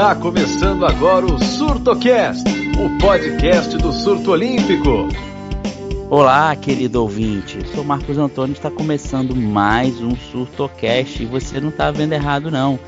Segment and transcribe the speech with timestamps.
[0.00, 5.06] Está começando agora o SurtoCast, o podcast do surto olímpico.
[6.08, 7.58] Olá, querido ouvinte.
[7.74, 8.54] Sou Marcos Antônio.
[8.54, 12.78] Está começando mais um SurtoCast e você não está vendo errado não.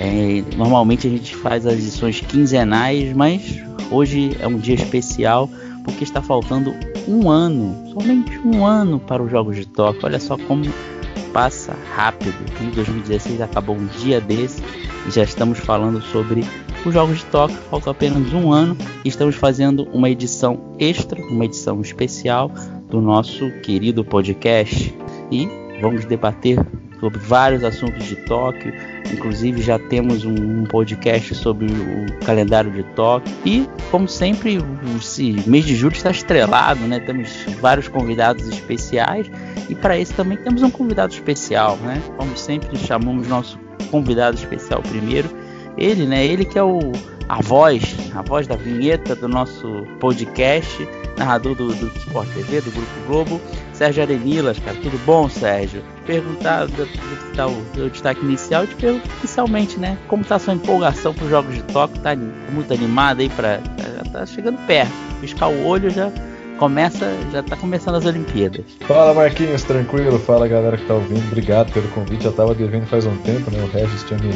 [0.00, 5.48] É, normalmente a gente faz as edições quinzenais, mas hoje é um dia especial
[5.84, 6.74] porque está faltando
[7.06, 10.00] um ano, somente um ano para os Jogos de Tóquio.
[10.02, 10.64] Olha só como
[11.32, 12.34] passa rápido.
[12.60, 14.62] Em 2016 acabou um dia desse
[15.06, 16.44] e já estamos falando sobre
[16.84, 17.56] os Jogos de Tóquio.
[17.70, 22.50] Falta apenas um ano e estamos fazendo uma edição extra, uma edição especial
[22.88, 24.94] do nosso querido podcast.
[25.30, 25.48] E
[25.80, 26.58] vamos debater
[27.00, 28.72] sobre vários assuntos de Tóquio.
[29.12, 33.32] Inclusive já temos um, podcast sobre o calendário de Tóquio.
[33.44, 34.58] E, como sempre,
[34.96, 37.00] esse mês de julho está estrelado, né?
[37.00, 37.30] Temos
[37.60, 39.30] vários convidados especiais.
[39.68, 42.02] E para esse também temos um convidado especial, né?
[42.16, 43.58] Como sempre, chamamos nosso
[43.90, 45.28] convidado especial primeiro.
[45.76, 46.26] Ele, né?
[46.26, 46.80] Ele que é o
[47.28, 47.82] a voz,
[48.14, 53.40] a voz da vinheta do nosso podcast, narrador do, do Sport TV, do Grupo Globo,
[53.72, 55.82] Sérgio Arenilas, cara, tudo bom, Sérgio?
[56.06, 56.66] Perguntar,
[57.34, 61.24] dar o, destaque inicial e te pergunto inicialmente, né, como tá a sua empolgação para
[61.24, 65.66] os Jogos de Tóquio, tá muito animado aí para tá, tá chegando perto, piscar o
[65.66, 66.10] olho já
[66.58, 68.64] começa, já tá começando as Olimpíadas.
[68.80, 73.04] Fala Marquinhos, tranquilo, fala galera que tá ouvindo, obrigado pelo convite, já tava devendo faz
[73.06, 74.32] um tempo, né, o Regis tinha me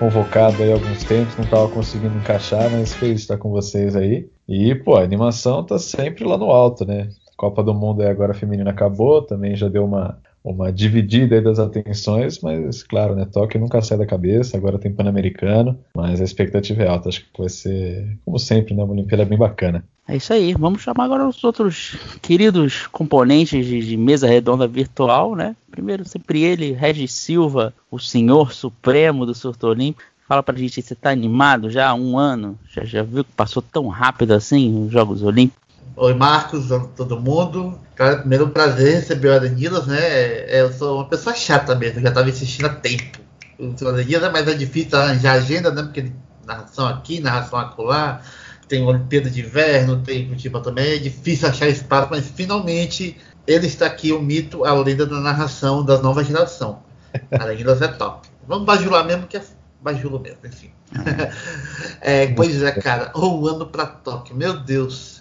[0.00, 4.26] convocado aí alguns tempos, não estava conseguindo encaixar, mas feliz de estar com vocês aí.
[4.48, 7.10] E, pô, a animação tá sempre lá no alto, né?
[7.36, 12.82] Copa do Mundo agora feminina acabou, também já deu uma, uma dividida das atenções, mas
[12.82, 17.08] claro, né, Tóquio nunca sai da cabeça, agora tem Pan-Americano, mas a expectativa é alta,
[17.08, 19.84] acho que vai ser, como sempre, né, uma Olimpíada bem bacana.
[20.08, 25.36] É isso aí, vamos chamar agora os outros queridos componentes de, de mesa redonda virtual,
[25.36, 25.54] né?
[25.70, 30.10] Primeiro, sempre ele, Regis Silva, o senhor supremo do surto olímpico.
[30.26, 32.58] Fala pra gente, você tá animado já há um ano?
[32.72, 35.60] Já, já viu que passou tão rápido assim os Jogos Olímpicos?
[35.96, 37.78] Oi, Marcos, todo mundo.
[37.94, 39.98] Cara, primeiro um prazer receber o Adenilas, né?
[39.98, 43.18] É, eu sou uma pessoa chata mesmo, já estava assistindo há tempo.
[43.58, 45.82] O Adenilas, mas é difícil arranjar agenda, né?
[45.82, 46.12] Porque
[46.46, 48.22] narração aqui, narração acolá,
[48.68, 53.86] tem Olimpíada de Inverno, tem Curitiba também, é difícil achar espaço, mas finalmente ele está
[53.86, 56.82] aqui, o mito, a lenda da narração da nova geração.
[57.32, 58.28] Adenilas é top.
[58.46, 59.42] Vamos bajular mesmo, que é
[59.82, 60.70] bajulo mesmo, enfim.
[62.00, 65.19] é, pois é, cara, um ano para Tóquio, meu Deus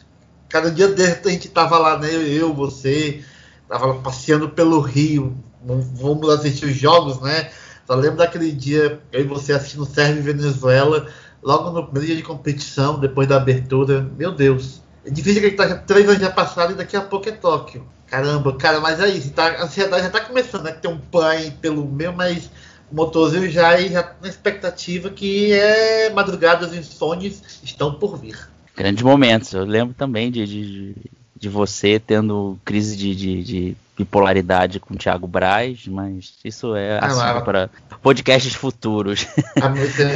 [0.49, 2.09] Cada dia desse a gente tava lá, né?
[2.11, 3.23] Eu, você,
[3.67, 7.51] tava passeando pelo Rio, vamos assistir os jogos, né?
[7.85, 11.07] Só lembro daquele dia, eu e você assistindo Sérvia e Venezuela,
[11.41, 14.09] logo no primeiro dia de competição, depois da abertura.
[14.17, 14.81] Meu Deus.
[15.05, 17.87] É difícil acreditar que três anos já passaram e daqui a pouco é Tóquio.
[18.07, 19.29] Caramba, cara, mas é isso.
[19.31, 20.71] Tá, a ansiedade já tá começando, né?
[20.71, 22.49] Tem um pai pelo meu, mas
[22.91, 28.49] o motorzinho já, já na expectativa que é madrugadas insônias estão por vir
[28.79, 29.53] grandes momentos.
[29.53, 30.95] Eu lembro também de, de,
[31.35, 36.97] de você tendo crise de, de, de bipolaridade com o Thiago Braz, mas isso é
[36.97, 37.69] ah, assunto para
[38.01, 39.27] podcasts futuros.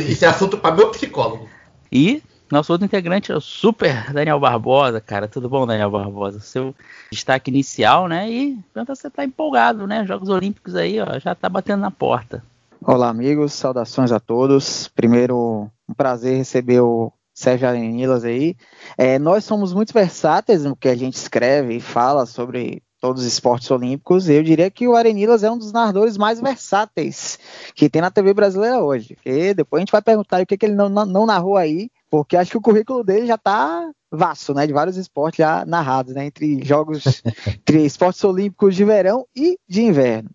[0.08, 1.50] Isso é assunto para meu psicólogo.
[1.92, 5.28] E nosso outro integrante é o super Daniel Barbosa, cara.
[5.28, 6.40] Tudo bom, Daniel Barbosa?
[6.40, 6.74] Seu
[7.12, 8.32] destaque inicial, né?
[8.32, 8.58] E
[8.88, 10.06] você tá empolgado, né?
[10.06, 12.42] Jogos Olímpicos aí, ó, já tá batendo na porta.
[12.82, 13.52] Olá, amigos.
[13.52, 14.88] Saudações a todos.
[14.88, 18.56] Primeiro, um prazer receber o Sérgio Arenilas aí.
[18.98, 23.28] É, nós somos muito versáteis no que a gente escreve e fala sobre todos os
[23.28, 24.30] esportes olímpicos.
[24.30, 27.38] Eu diria que o Arenilas é um dos narradores mais versáteis
[27.76, 29.18] que tem na TV brasileira hoje.
[29.26, 31.90] E depois a gente vai perguntar o que, que ele não, não, não narrou aí,
[32.10, 36.14] porque acho que o currículo dele já está vasto, né, de vários esportes já narrados,
[36.14, 37.04] né, entre jogos,
[37.48, 40.30] entre esportes olímpicos de verão e de inverno.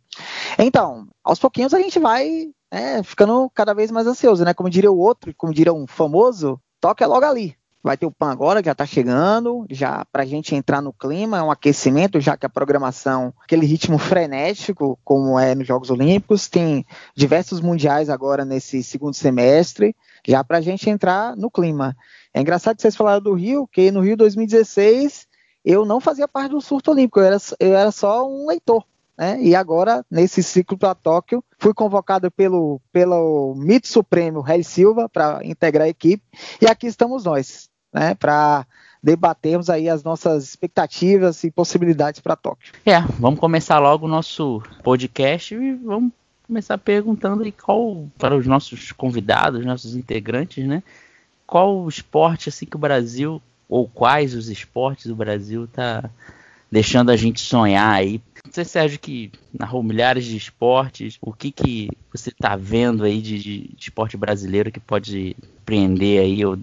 [0.59, 4.91] Então, aos pouquinhos a gente vai é, ficando cada vez mais ansioso, né, como diria
[4.91, 7.57] o outro, como diria um famoso, toque é logo ali.
[7.83, 11.39] Vai ter o PAN agora, já está chegando, já para a gente entrar no clima,
[11.39, 16.49] é um aquecimento, já que a programação, aquele ritmo frenético, como é nos Jogos Olímpicos,
[16.49, 16.85] tem
[17.15, 19.95] diversos mundiais agora nesse segundo semestre,
[20.27, 21.97] já para a gente entrar no clima.
[22.35, 25.29] É engraçado que vocês falaram do Rio, que no Rio 2016
[25.65, 28.85] eu não fazia parte do surto olímpico, eu era, eu era só um leitor
[29.19, 29.43] né?
[29.43, 35.41] E agora, nesse ciclo para Tóquio, fui convocado pelo, pelo mito supremo Rei Silva para
[35.45, 36.23] integrar a equipe,
[36.63, 38.15] e aqui estamos nós, né?
[38.15, 38.65] Para
[39.03, 42.73] debatermos aí as nossas expectativas e possibilidades para Tóquio.
[42.87, 46.13] É, vamos começar logo o nosso podcast e vamos
[46.47, 50.83] começar perguntando aí qual para os nossos convidados, nossos integrantes, né?
[51.47, 56.09] Qual o esporte assim que o Brasil ou quais os esportes o Brasil está
[56.71, 58.21] deixando a gente sonhar aí.
[58.51, 63.39] Você, Sérgio, que narrou milhares de esportes, o que, que você está vendo aí de,
[63.39, 66.57] de, de, esporte brasileiro que pode prender aí ou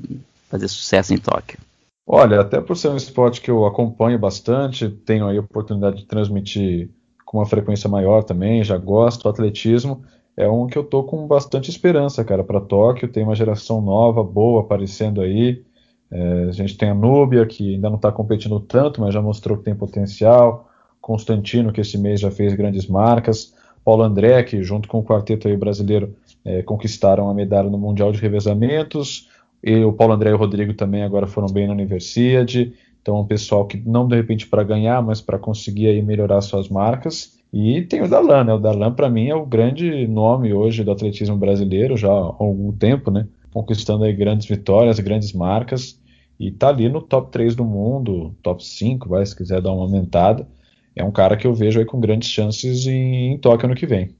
[0.49, 1.59] fazer sucesso em Tóquio?
[2.07, 6.05] Olha, até por ser um esporte que eu acompanho bastante, tenho aí a oportunidade de
[6.05, 6.89] transmitir
[7.23, 10.03] com uma frequência maior também, já gosto, atletismo
[10.37, 14.23] é um que eu tô com bastante esperança, cara, para Tóquio, tem uma geração nova,
[14.23, 15.63] boa aparecendo aí,
[16.11, 19.57] é, a gente tem a Núbia, que ainda não está competindo tanto, mas já mostrou
[19.57, 20.69] que tem potencial,
[21.01, 23.53] Constantino, que esse mês já fez grandes marcas,
[23.83, 28.11] Paulo André, que junto com o quarteto aí brasileiro é, conquistaram a medalha no Mundial
[28.11, 29.29] de Revezamentos,
[29.63, 32.73] e o Paulo André e o Rodrigo também agora foram bem na Universidade.
[33.01, 36.69] Então, um pessoal que não de repente para ganhar, mas para conseguir aí melhorar suas
[36.69, 37.39] marcas.
[37.51, 38.53] E tem o Darlan, né?
[38.53, 42.71] O Darlan para mim é o grande nome hoje do atletismo brasileiro já há algum
[42.71, 43.27] tempo, né?
[43.55, 45.97] Conquistando grandes vitórias, grandes marcas
[46.37, 49.83] e tá ali no top 3 do mundo, top 5, vai, se quiser dar uma
[49.83, 50.45] aumentada.
[50.93, 53.85] É um cara que eu vejo aí com grandes chances em, em Tóquio ano que
[53.85, 54.13] vem.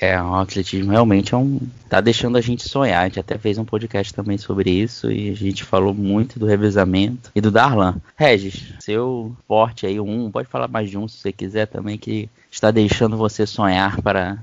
[0.00, 1.58] É, o atletismo realmente é um.
[1.88, 3.02] tá deixando a gente sonhar.
[3.02, 6.46] A gente até fez um podcast também sobre isso e a gente falou muito do
[6.46, 7.96] revezamento e do Darlan.
[8.14, 12.28] Regis, seu forte aí, um, pode falar mais de um se você quiser também, que
[12.52, 14.38] está deixando você sonhar para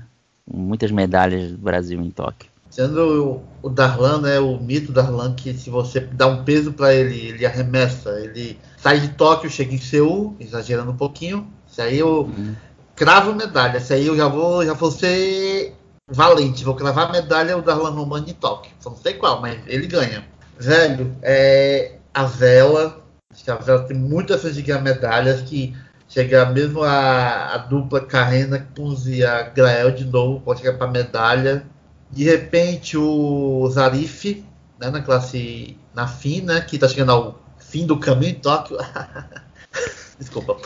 [0.46, 2.53] muitas medalhas do Brasil em Tóquio.
[2.74, 7.28] Sendo o Darlan, né, o mito Darlan, que se você dá um peso para ele,
[7.28, 8.10] ele arremessa.
[8.20, 11.46] Ele sai de Tóquio, chega em Seul, exagerando um pouquinho.
[11.70, 12.22] Isso aí eu.
[12.22, 12.54] Uhum
[12.94, 13.76] cravo medalha.
[13.76, 15.74] Essa aí eu já vou, já vou ser
[16.08, 16.64] valente.
[16.64, 18.72] Vou cravar medalha o Darlan Romano de Tóquio.
[18.80, 20.24] Só não sei qual, mas ele ganha.
[20.58, 23.02] Velho, é, a vela.
[23.32, 25.42] Acho que a vela tem muitas chances de ganhar medalhas.
[25.42, 25.74] Que
[26.08, 30.40] chega mesmo a, a dupla Carrena Kunz e a Grael de novo.
[30.40, 31.66] Pode chegar para medalha.
[32.14, 34.44] De repente o Zarif,
[34.78, 38.78] né, na classe na FIN, né, que está chegando ao fim do caminho em Tóquio.
[40.18, 40.56] Desculpa.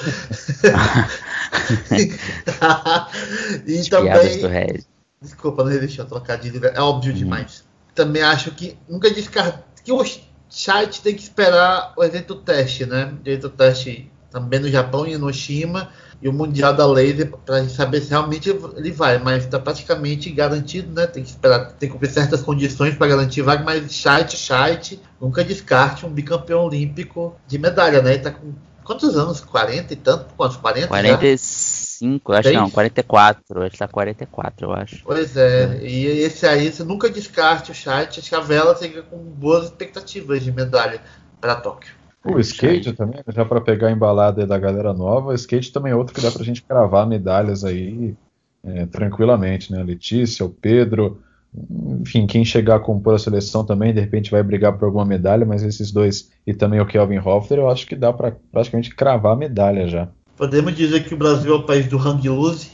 [3.67, 4.85] e também.
[5.23, 7.19] Desculpa, não resisti a trocadilho, é óbvio uhum.
[7.19, 7.65] demais.
[7.95, 10.05] Também acho que nunca descarta que o
[10.51, 13.07] chat tem que esperar o evento teste, né?
[13.07, 17.69] O evento teste também no Japão e no Shima e o Mundial da Laser para
[17.69, 21.07] saber se realmente ele vai, mas está praticamente garantido, né?
[21.07, 25.45] Tem que esperar, tem que cumprir certas condições para garantir vaga, mas chat, chat, nunca
[25.45, 28.15] descarte um bicampeão olímpico de medalha, né?
[28.15, 29.41] Ele tá com quantos anos?
[29.41, 30.35] 40 e tanto?
[30.35, 30.57] Quantos?
[30.57, 30.89] 40?
[30.89, 32.39] 45, já?
[32.41, 33.63] acho não, 44.
[33.63, 35.03] Ele tá 44, eu acho.
[35.05, 38.75] Pois é, é, e esse aí você nunca descarte o chat, acho que a vela
[38.75, 41.01] fica com boas expectativas de medalha
[41.41, 41.98] para Tóquio.
[42.25, 45.97] O skate também, já para pegar a embalada da galera nova, o skate também é
[45.97, 48.15] outro que dá pra gente cravar medalhas aí
[48.65, 49.83] é, tranquilamente, né?
[49.83, 51.23] Letícia, o Pedro,
[52.01, 55.47] enfim, quem chegar a compor a seleção também, de repente vai brigar por alguma medalha,
[55.47, 59.33] mas esses dois e também o Kelvin Hoffler, eu acho que dá para praticamente cravar
[59.33, 60.09] a medalha já.
[60.37, 62.71] Podemos dizer que o Brasil é o país do hang loose?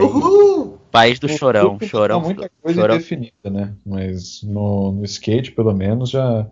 [0.00, 0.78] Uhul!
[0.90, 2.20] País do chorão, chorão.
[2.20, 2.96] muita coisa chorão.
[2.96, 3.72] definida, né?
[3.86, 6.46] Mas no, no skate, pelo menos, já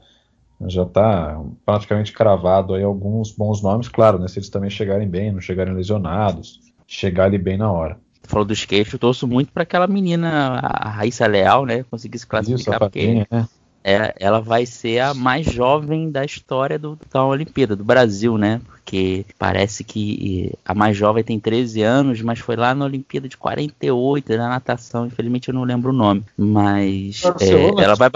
[0.67, 4.27] já está praticamente cravado aí alguns bons nomes, claro, né?
[4.29, 8.93] Se eles também chegarem bem, não chegarem lesionados, chegarem bem na hora falou do skate,
[8.93, 11.83] eu torço muito para aquela menina, a Raíssa Leal, né?
[11.91, 13.49] Conseguir se classificar, Isso, porque né?
[13.83, 18.61] É, ela vai ser a mais jovem da história do, da Olimpíada, do Brasil, né?
[18.67, 23.37] Porque parece que a mais jovem tem 13 anos, mas foi lá na Olimpíada de
[23.37, 26.25] 48, na natação, infelizmente eu não lembro o nome.
[26.37, 28.11] Mas é, ela vai.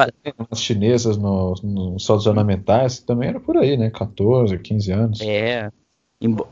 [0.51, 3.91] As chinesas nos no saltos ornamentais também era por aí, né?
[3.91, 5.21] 14, 15 anos.
[5.21, 5.71] É.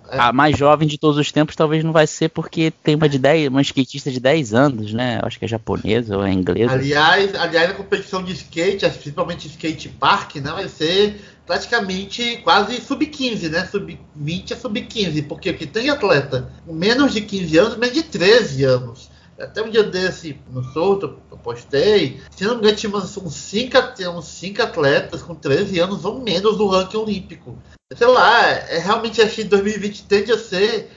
[0.09, 3.19] A mais jovem de todos os tempos talvez não vai ser porque tem uma de
[3.19, 5.21] 10, uma skatista de 10 anos, né?
[5.23, 6.73] Acho que é japonesa ou é inglesa.
[6.73, 13.49] Aliás, aliás, a competição de skate, principalmente skate park, né, vai ser praticamente quase sub-15,
[13.51, 13.67] né?
[13.67, 18.65] Sub-20 a sub-15, porque que tem atleta com menos de 15 anos, menos de 13
[18.65, 19.10] anos.
[19.41, 23.77] Até um dia desse, no solto, eu postei, se não me engano, tinha uns 5
[24.17, 27.57] uns atletas com 13 anos ou menos no ranking olímpico
[27.97, 30.91] sei lá, é, realmente acho que 2020 tende a ser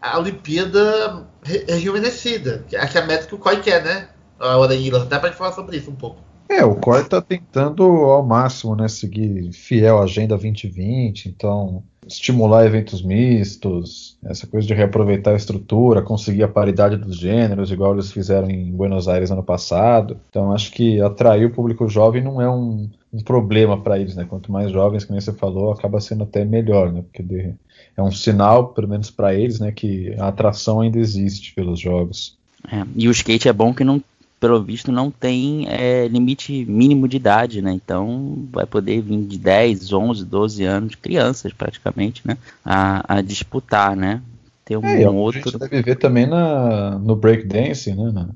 [0.00, 4.08] a Olimpíada re rejuvenescida, que é a meta que o COI quer, né?
[4.38, 6.22] A Orenila, até para falar sobre isso um pouco.
[6.50, 12.66] É, o COI está tentando ao máximo, né, seguir fiel à Agenda 2020, então estimular
[12.66, 18.10] eventos mistos, essa coisa de reaproveitar a estrutura, conseguir a paridade dos gêneros, igual eles
[18.10, 20.18] fizeram em Buenos Aires ano passado.
[20.28, 24.26] Então acho que atrair o público jovem não é um, um problema para eles, né?
[24.28, 27.02] Quanto mais jovens, como você falou, acaba sendo até melhor, né?
[27.02, 27.54] Porque de,
[27.96, 32.36] é um sinal, pelo menos para eles, né, que a atração ainda existe pelos jogos.
[32.70, 34.02] É, e o skate é bom que não
[34.40, 37.72] pelo visto, não tem é, limite mínimo de idade, né?
[37.72, 42.38] Então vai poder vir de 10, 11, 12 anos, crianças praticamente, né?
[42.64, 44.22] A, a disputar, né?
[44.64, 45.40] Ter um é, outro.
[45.40, 48.28] A gente deve ver também na, no breakdance, né?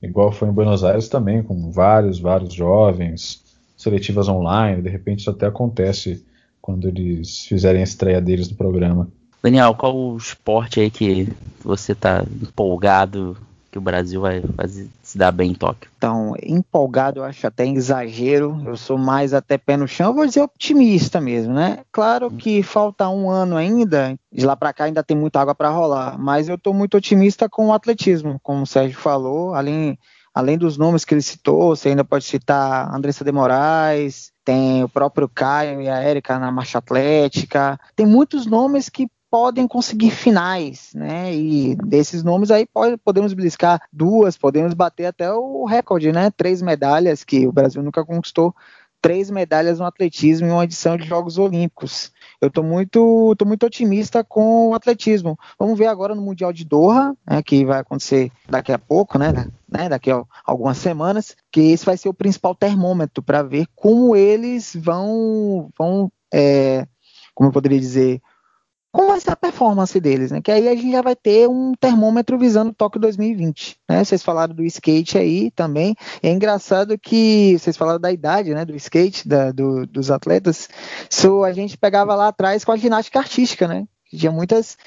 [0.00, 3.42] Igual foi em Buenos Aires também, com vários, vários jovens,
[3.76, 6.24] seletivas online, de repente isso até acontece
[6.62, 9.08] quando eles fizerem a estreia deles no programa.
[9.42, 11.28] Daniel, qual o esporte aí que
[11.64, 13.36] você tá empolgado
[13.70, 15.90] que o Brasil vai fazer, se dar bem em Tóquio?
[15.96, 20.26] Então, empolgado eu acho até exagero, eu sou mais até pé no chão, eu vou
[20.26, 21.78] dizer otimista mesmo, né?
[21.90, 25.70] Claro que falta um ano ainda, de lá para cá ainda tem muita água para
[25.70, 29.98] rolar, mas eu estou muito otimista com o atletismo, como o Sérgio falou, além,
[30.34, 34.90] além dos nomes que ele citou, você ainda pode citar Andressa de Moraes, tem o
[34.90, 40.90] próprio Caio e a Érica na marcha atlética, tem muitos nomes que podem conseguir finais,
[40.94, 41.34] né?
[41.34, 46.30] E desses nomes aí pode, podemos beliscar duas, podemos bater até o recorde, né?
[46.30, 48.54] Três medalhas que o Brasil nunca conquistou,
[49.00, 52.12] três medalhas no atletismo em uma edição de Jogos Olímpicos.
[52.40, 55.38] Eu estou muito, tô muito otimista com o atletismo.
[55.58, 59.32] Vamos ver agora no Mundial de Doha, né, que vai acontecer daqui a pouco, né,
[59.68, 64.14] né, daqui a algumas semanas, que esse vai ser o principal termômetro para ver como
[64.14, 66.86] eles vão, vão é,
[67.34, 68.20] como eu poderia dizer,
[68.92, 70.40] como vai ser a performance deles, né?
[70.40, 74.02] Que aí a gente já vai ter um termômetro visando o Tóquio 2020, né?
[74.02, 75.94] Vocês falaram do skate aí também.
[76.22, 78.64] É engraçado que vocês falaram da idade, né?
[78.64, 80.68] Do skate, da, do, dos atletas.
[81.10, 83.86] Isso a gente pegava lá atrás com a ginástica artística, né?
[84.10, 84.78] Tinha muitas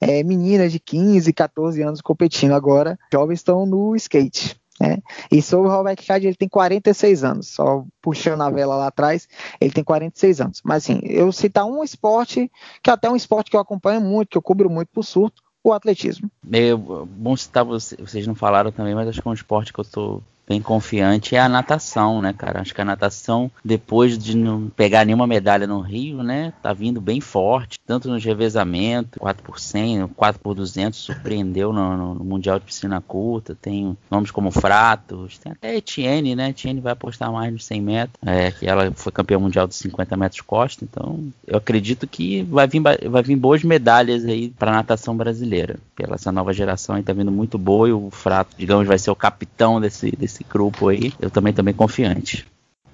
[0.00, 2.52] é, meninas de 15, 14 anos competindo.
[2.52, 4.58] Agora, jovens estão no skate.
[4.80, 4.98] Né?
[5.30, 9.28] E sobre o Robert Chad, ele tem 46 anos, só puxando a vela lá atrás,
[9.60, 10.62] ele tem 46 anos.
[10.64, 12.50] Mas assim, eu citar um esporte,
[12.82, 15.42] que é até um esporte que eu acompanho muito, que eu cubro muito por surto,
[15.62, 16.30] o atletismo.
[16.50, 19.82] É bom citar, vocês não falaram também, mas acho que é um esporte que eu
[19.82, 22.60] estou bem confiante é a natação, né, cara?
[22.60, 27.00] Acho que a natação, depois de não pegar nenhuma medalha no Rio, né, tá vindo
[27.00, 32.58] bem forte, tanto no revezamento, 4 por 100, 4 por 200, surpreendeu no, no Mundial
[32.58, 37.52] de Piscina Curta, tem nomes como Fratos, tem até Etienne, né, Etienne vai apostar mais
[37.52, 41.58] nos 100 metros, é, que ela foi campeã mundial dos 50 metros costa, então eu
[41.58, 46.32] acredito que vai vir, vai vir boas medalhas aí para a natação brasileira, pela essa
[46.32, 49.80] nova geração aí tá vindo muito boa e o Frato, digamos, vai ser o capitão
[49.80, 52.46] desse, desse esse grupo aí, eu também também confiante.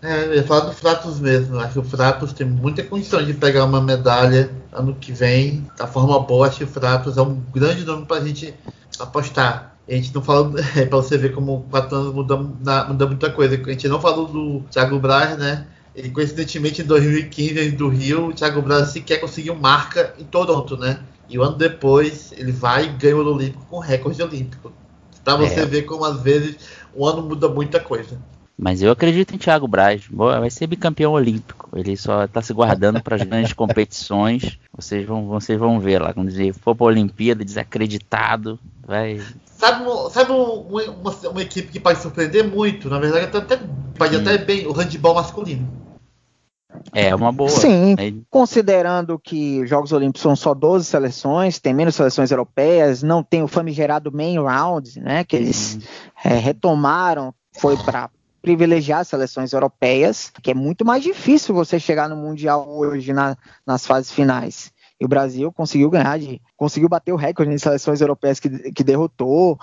[0.03, 1.59] É, eu ia falar do Fratos mesmo.
[1.59, 5.67] Acho que o Fratos tem muita condição de pegar uma medalha ano que vem.
[5.77, 8.53] Da forma boa, acho que o Fratos é um grande nome para a gente
[8.99, 9.77] apostar.
[9.89, 12.37] A gente não falou, é, para você ver como quatro anos muda,
[13.07, 13.55] muita coisa.
[13.55, 15.67] A gente não falou do Thiago Braz, né?
[15.95, 21.01] Ele, coincidentemente, em 2015, do Rio, o Thiago Braz sequer conseguiu marca em Toronto, né?
[21.29, 24.73] E o um ano depois, ele vai e ganha o Olímpico com recorde olímpico.
[25.27, 25.67] Pra você é.
[25.67, 26.57] ver como às vezes
[26.95, 28.17] um ano muda muita coisa.
[28.57, 30.05] Mas eu acredito em Thiago Braz.
[30.09, 31.69] Vai ser bicampeão olímpico.
[31.75, 34.57] Ele só está se guardando para as grandes competições.
[34.73, 36.15] Vocês vão, vocês vão ver lá.
[36.15, 38.57] Quando dizer, for para a Olimpíada, desacreditado,
[38.87, 39.21] vai.
[39.45, 42.89] Sabe, sabe uma, uma, uma, equipe que pode surpreender muito?
[42.89, 43.59] Na verdade, até,
[43.99, 45.86] pode até bem o handball masculino.
[46.93, 47.51] É uma boa.
[47.51, 48.13] Sim, é.
[48.31, 53.43] considerando que os Jogos Olímpicos são só 12 seleções, tem menos seleções europeias, não tem
[53.43, 55.79] o famigerado main round, né, que eles
[56.25, 62.09] é, retomaram, foi para privilegiar as seleções europeias, que é muito mais difícil você chegar
[62.09, 64.73] no Mundial hoje na, nas fases finais.
[65.01, 68.85] E o Brasil conseguiu ganhar, de, conseguiu bater o recorde em seleções europeias que, que
[68.85, 69.59] derrotou,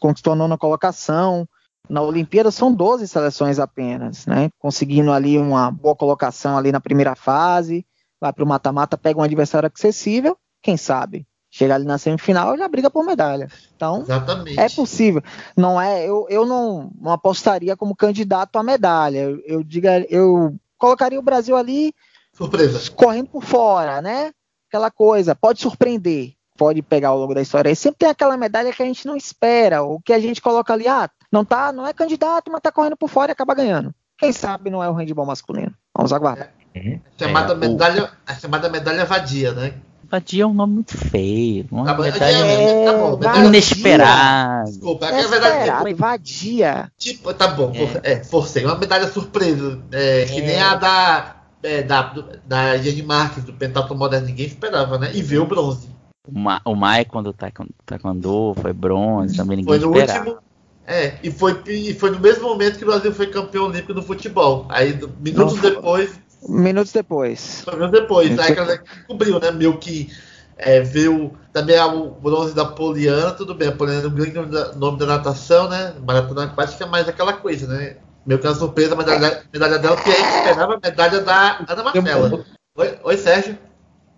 [0.00, 1.46] conquistou a nona colocação,
[1.92, 4.48] na Olimpíada são 12 seleções apenas, né?
[4.58, 7.84] Conseguindo ali uma boa colocação ali na primeira fase,
[8.18, 12.66] vai para o mata-mata, pega um adversário acessível, quem sabe chegar ali na semifinal já
[12.66, 13.46] briga por medalha.
[13.76, 14.58] Então, Exatamente.
[14.58, 15.22] é possível.
[15.54, 19.18] Não é, eu, eu não, não apostaria como candidato à medalha.
[19.18, 21.92] Eu, eu diga, eu colocaria o Brasil ali
[22.32, 24.32] surpresa, correndo por fora, né?
[24.70, 27.70] Aquela coisa, pode surpreender, pode pegar ao longo da história.
[27.70, 30.72] E sempre tem aquela medalha que a gente não espera, o que a gente coloca
[30.72, 33.94] ali, ah, não tá, não é candidato, mas tá correndo por fora e acaba ganhando.
[34.18, 35.74] Quem sabe não é o handball masculino.
[35.96, 36.50] Vamos aguardar.
[36.74, 39.74] É, chamada, é, medalha, a chamada medalha vadia, né?
[40.08, 41.66] Vadia é um nome muito feio.
[41.70, 44.64] Uma tá medalha é, tá bom, medalha inesperada.
[44.64, 45.94] Desculpa, é, é verdade.
[45.94, 46.92] Vadia.
[46.98, 48.12] Tipo, tá bom, é.
[48.12, 48.64] é, forcei.
[48.64, 49.80] Uma medalha surpresa.
[49.90, 54.98] É, que nem a da, é, da, da Jenny Marques, do Pentatlo Moderno, ninguém esperava,
[54.98, 55.10] né?
[55.14, 55.88] E veio o bronze.
[56.28, 57.50] O, Ma, o Mai, quando tá
[57.84, 60.30] taekwondo, foi bronze, também ninguém foi no esperava.
[60.30, 60.51] Último,
[60.86, 64.02] é, e foi, e foi no mesmo momento que o Brasil foi campeão olímpico no
[64.02, 64.66] futebol.
[64.68, 66.20] Aí, minutos Não, depois.
[66.48, 67.64] Minutos depois.
[67.66, 68.30] Minutos depois.
[68.30, 68.80] Minutos aí depois.
[69.06, 69.50] cobriu, né?
[69.50, 70.10] Meio que
[70.56, 74.98] É, viu também o bronze da Poliana, tudo bem, a Poliana é um grande nome
[74.98, 75.94] da, natação, né?
[76.06, 77.96] Maratona aquática é mais aquela coisa, né?
[78.24, 81.64] Meio que uma surpresa, a medalha, medalha dela, que a gente esperava a medalha da
[81.68, 82.44] Ana Marcela.
[82.76, 83.58] Oi, oi, Sérgio.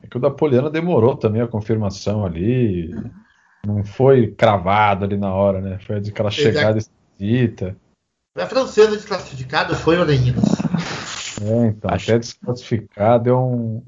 [0.02, 2.94] É que o da Poliana demorou também a confirmação ali.
[3.66, 5.78] Não foi cravado ali na hora, né?
[5.86, 7.76] Foi aquela chegada esquisita.
[8.36, 10.44] A francesa desclassificada foi o Leninas.
[11.42, 12.10] É, então, Acho...
[12.10, 13.82] até desclassificar deu um,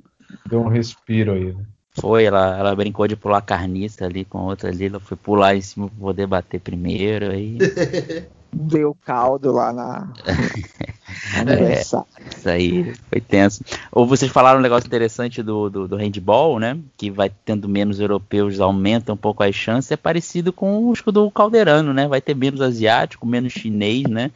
[0.48, 1.64] deu um respiro aí, né?
[1.98, 5.62] Foi, ela, ela brincou de pular carniça ali com outra ali, ela foi pular em
[5.62, 7.56] cima pra poder bater primeiro, aí.
[8.58, 10.08] Deu caldo lá na.
[11.46, 13.62] é, isso aí foi tenso.
[13.92, 16.78] Ou vocês falaram um negócio interessante do, do, do, handball, né?
[16.96, 19.92] Que vai tendo menos europeus, aumenta um pouco as chances.
[19.92, 22.08] É parecido com o do caldeirano, né?
[22.08, 24.30] Vai ter menos asiático, menos chinês, né?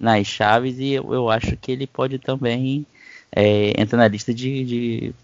[0.00, 2.86] Nas chaves, e eu, eu acho que ele pode também
[3.30, 5.14] é, entrar na lista de, de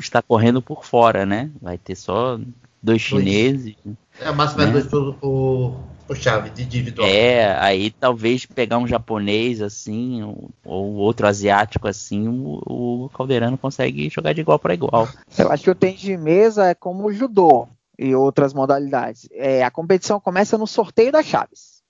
[0.00, 1.50] estar correndo por fora, né?
[1.60, 2.38] Vai ter só
[2.82, 3.74] dois chineses.
[3.86, 3.90] É,
[4.24, 4.70] a máxima né?
[4.70, 7.08] é dois por, por, por, chave de individual.
[7.08, 10.22] É, aí talvez pegar um japonês assim,
[10.64, 15.08] ou outro asiático assim, o, o Caldeirano consegue jogar de igual para igual.
[15.38, 19.28] Eu acho que o tênis de mesa é como o judô e outras modalidades.
[19.32, 21.82] É, a competição começa no sorteio das chaves.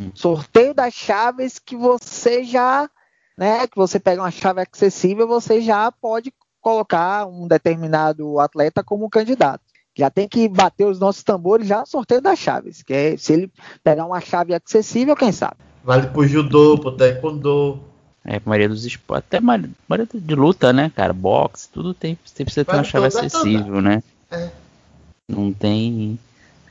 [0.00, 0.10] Hum.
[0.14, 2.88] Sorteio das chaves que você já,
[3.36, 9.08] né, que você pega uma chave acessível, você já pode colocar um determinado atleta como
[9.08, 9.65] candidato.
[9.96, 13.32] Já tem que bater os nossos tambores já no sorteio das chaves, que é se
[13.32, 13.50] ele
[13.82, 15.56] pegar uma chave acessível, quem sabe.
[15.82, 17.80] Vale pro judô, pro taekwondo.
[18.22, 19.72] É, a maioria dos esportes, até maioria
[20.12, 24.02] de luta, né, cara, boxe, tudo tem, tem precisa ter uma chave acessível, né?
[24.30, 24.50] É.
[25.28, 26.18] Não tem,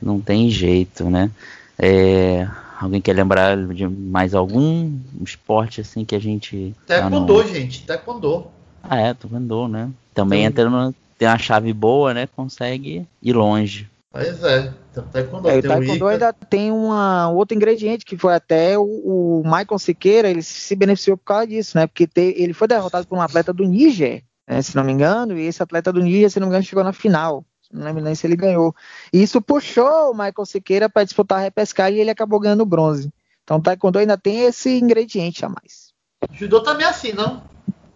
[0.00, 1.30] não tem jeito, né?
[1.78, 2.46] É,
[2.80, 4.92] alguém quer lembrar de mais algum
[5.22, 7.48] esporte assim que a gente Taekwondo, não...
[7.48, 8.46] gente, Taekwondo.
[8.82, 9.90] Ah, é, vendou, né?
[10.14, 10.46] Também Sim.
[10.46, 12.26] entra no, tem uma chave boa, né?
[12.26, 13.88] Consegue ir longe.
[14.10, 14.72] Pois é.
[14.90, 19.42] Então, taekwondo, é, o taekwondo ainda tem uma, outro ingrediente que foi até o, o
[19.44, 21.86] Michael Siqueira, ele se beneficiou por causa disso, né?
[21.86, 25.36] Porque te, ele foi derrotado por um atleta do Níger, né, se não me engano,
[25.36, 27.44] e esse atleta do Níger, se não me engano, chegou na final.
[27.70, 28.74] Não lembro nem se ele ganhou.
[29.12, 33.12] E isso puxou o Michael Siqueira para disputar a repescagem e ele acabou ganhando bronze.
[33.42, 35.92] Então o taekwondo ainda tem esse ingrediente a mais.
[36.32, 37.42] Judô também é assim, não?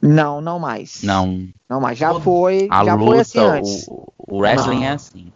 [0.03, 1.03] Não, não mais.
[1.03, 1.49] Não.
[1.69, 1.99] Não mais.
[1.99, 2.67] Já foi.
[2.71, 3.89] A já luta, foi assim antes.
[3.89, 4.87] O, o wrestling não.
[4.87, 5.33] é assim.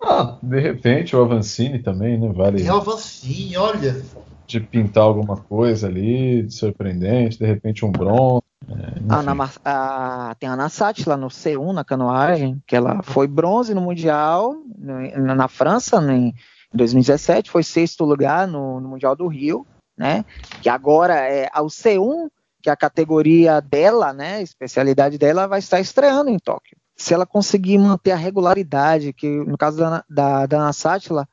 [0.00, 2.32] Ah, de repente o Avancini também, né?
[2.32, 2.64] Vale.
[2.64, 4.00] É o Avancini, olha.
[4.46, 8.42] De pintar alguma coisa ali, de surpreendente, de repente um bronze.
[8.68, 13.26] É, a, a, tem a Ana Sati lá no C1, na canoagem, que ela foi
[13.26, 16.34] bronze no Mundial, no, na França, no, em
[16.72, 20.24] 2017, foi sexto lugar no, no Mundial do Rio, né?
[20.62, 22.28] Que agora é ao C1
[22.68, 26.76] que a categoria dela, né, especialidade dela, vai estar estreando em Tóquio.
[26.94, 31.26] Se ela conseguir manter a regularidade, que no caso da, da, da Ana Sátila,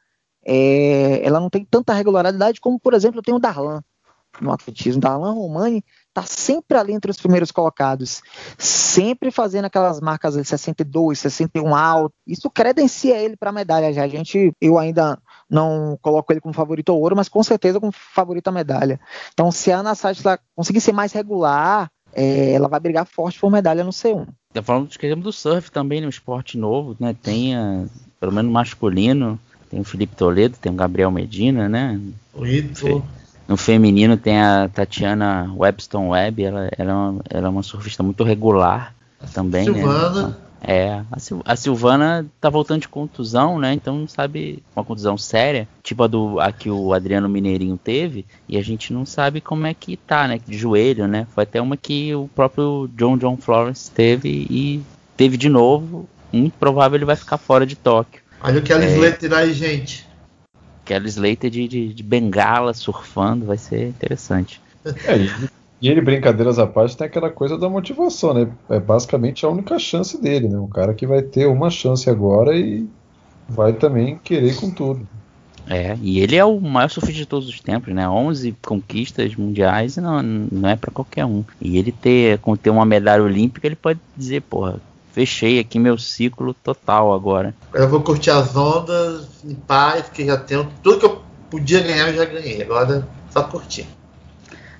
[0.45, 3.83] é, ela não tem tanta regularidade como, por exemplo, tem o Darlan
[4.39, 5.01] no atletismo.
[5.01, 8.21] Darlan Romani está sempre ali entre os primeiros colocados,
[8.57, 12.13] sempre fazendo aquelas marcas de 62, 61 alto.
[12.25, 14.03] Isso credencia ele para a medalha já.
[14.03, 15.17] A gente, eu ainda
[15.49, 18.99] não coloco ele como favorito ao ouro, mas com certeza como favorito à medalha.
[19.33, 19.93] Então, se a Ana
[20.55, 24.27] conseguir ser mais regular, é, ela vai brigar forte por medalha no C1.
[24.53, 27.15] Tá falando esquecemos do surf também, no esporte novo, né?
[27.21, 27.85] Tem, a,
[28.19, 31.99] pelo menos masculino, tem o Felipe Toledo, tem o Gabriel Medina, né?
[32.33, 33.03] O Ito.
[33.47, 38.01] No feminino tem a Tatiana Webstone Webb, ela, ela, é uma, ela é uma surfista
[38.01, 38.95] muito regular
[39.33, 39.73] também, né?
[39.73, 40.27] Silvana.
[40.29, 40.35] né?
[40.67, 43.73] É, a, Sil a, Silvana tá voltando de contusão, né?
[43.73, 48.25] Então não sabe uma contusão séria, tipo a do a que o Adriano Mineirinho teve,
[48.49, 50.39] e a gente não sabe como é que tá, né?
[50.43, 51.27] De joelho, né?
[51.35, 54.81] Foi até uma que o próprio John John Florence teve e
[55.15, 56.09] teve de novo.
[56.33, 58.21] Muito provável ele vai ficar fora de Tóquio.
[58.41, 60.07] Olha o Kelly é, Slater aí, gente.
[60.83, 64.59] Kelly Slater de, de, de bengala surfando, vai ser interessante.
[64.83, 65.15] É,
[65.85, 68.47] e ele, brincadeiras à parte, tem aquela coisa da motivação, né?
[68.67, 70.57] É basicamente a única chance dele, né?
[70.57, 72.89] Um cara que vai ter uma chance agora e
[73.47, 75.07] vai também querer com tudo.
[75.69, 78.09] É, e ele é o maior surfista de todos os tempos, né?
[78.09, 81.43] 11 conquistas mundiais não, não é para qualquer um.
[81.61, 84.79] E ele ter, ter uma medalha olímpica, ele pode dizer, porra,
[85.13, 87.53] fechei aqui meu ciclo total agora.
[87.71, 91.21] Eu vou curtir as ondas em paz, que já tenho tudo que eu
[91.51, 92.63] podia ganhar, eu já ganhei.
[92.63, 93.85] Agora só curtir.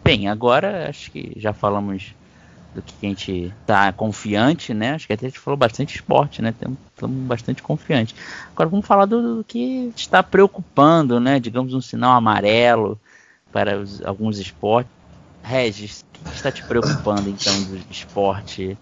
[0.06, 2.14] Bem, agora acho que já falamos
[2.76, 4.92] do que a gente tá confiante, né?
[4.92, 6.54] Acho que até a gente falou bastante esporte, né?
[6.94, 8.16] Estamos bastante confiante.
[8.52, 11.40] Agora vamos falar do, do, que está preocupando, né?
[11.40, 13.02] Digamos um sinal amarelo
[13.52, 14.92] para os, alguns esportes.
[15.42, 18.78] Regis, o que está te preocupando então do esporte?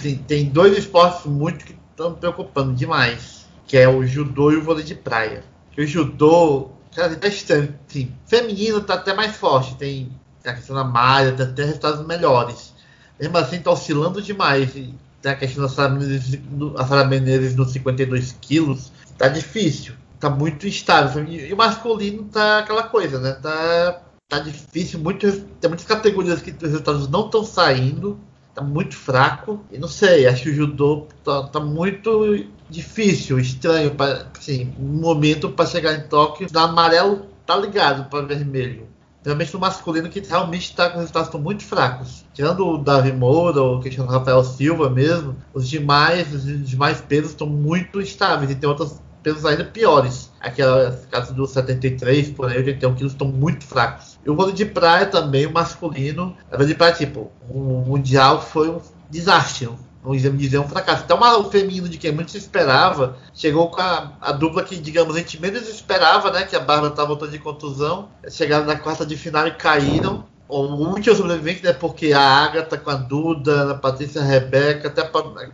[0.00, 3.46] Tem, tem dois esportes muito que estão preocupando demais.
[3.66, 5.44] que é o judô e o vôlei de praia.
[5.76, 7.74] O judô, cara, tá estranho.
[7.86, 10.10] Sim, feminino tá até mais forte, tem
[10.50, 12.72] a questão da malha, tem até resultados melhores.
[13.20, 14.72] Mesmo assim, tá oscilando demais.
[14.72, 19.94] Tem a questão da Sara Menezes nos 52 quilos, tá difícil.
[20.18, 21.24] Tá muito instável.
[21.24, 23.32] E o masculino tá aquela coisa, né?
[23.32, 25.00] Tá, tá difícil.
[25.00, 28.18] Muito, tem muitas categorias que os resultados não estão saindo
[28.54, 29.60] tá muito fraco.
[29.70, 35.00] E não sei, acho que o judô tá, tá muito difícil, estranho, pra, assim, um
[35.00, 36.48] momento para chegar em Tóquio.
[36.52, 38.86] No amarelo tá ligado para vermelho.
[39.24, 42.24] Realmente no masculino que realmente está com resultados muito fracos.
[42.34, 47.46] Tirando o Davi Moura, o Cristiano Rafael Silva mesmo, os demais, os demais pesos estão
[47.46, 50.30] muito estáveis e tem outros pesos ainda piores.
[50.40, 54.18] Aquela caso do 73, por aí, 81 quilos estão muito fracos.
[54.24, 56.36] E o vôlei de praia também, o masculino.
[56.50, 59.68] Vôlei de praia, tipo, o Mundial foi um desastre.
[60.02, 61.04] Vamos dizer, um fracasso.
[61.04, 65.14] Então, o feminino de quem muito se esperava chegou com a, a, dupla que, digamos,
[65.14, 66.42] a gente menos esperava, né?
[66.42, 68.08] Que a Bárbara estava voltando de contusão.
[68.28, 70.26] Chegaram na quarta de final e caíram.
[70.48, 71.72] O último sobrevivente, né?
[71.72, 75.02] Porque a Agatha com a Duda, a Patrícia a Rebeca, até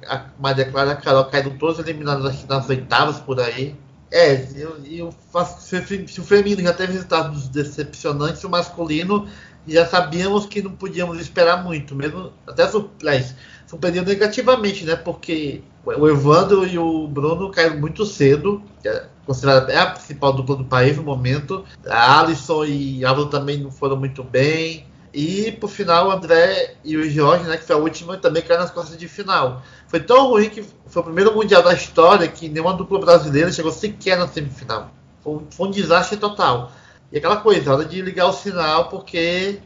[0.06, 3.76] a Maria Clara e a Carol caíram todos eliminados nas oitavas por aí.
[4.10, 5.76] É, eu, eu faço, se,
[6.20, 9.28] o feminino já teve resultados decepcionantes, o masculino
[9.66, 13.36] já sabíamos que não podíamos esperar muito, mesmo até surpresa.
[13.68, 14.96] Surpreendeu negativamente, né?
[14.96, 20.64] Porque o Evandro e o Bruno caíram muito cedo, é considerada a principal dupla do
[20.64, 21.64] país no momento.
[21.86, 24.86] A Alisson e Álvaro também não foram muito bem.
[25.12, 28.58] E por final o André e o Jorge, né, que foi a última, também caiu
[28.58, 29.62] nas costas de final.
[29.86, 33.70] Foi tão ruim que foi o primeiro mundial da história que nenhuma dupla brasileira chegou
[33.70, 34.90] sequer na semifinal.
[35.20, 36.72] Foi, foi um desastre total.
[37.12, 39.60] E aquela coisa, hora de ligar o sinal, porque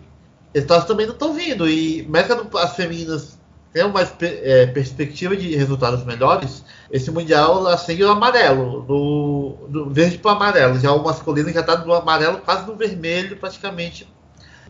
[0.53, 1.69] eles também não estão vindo.
[1.69, 3.38] E mesmo as femininas
[3.73, 10.19] têm uma é, perspectiva de resultados melhores, esse Mundial acende o amarelo, do, do verde
[10.19, 10.79] para amarelo.
[10.79, 14.07] Já o masculino já está do amarelo quase no vermelho, praticamente,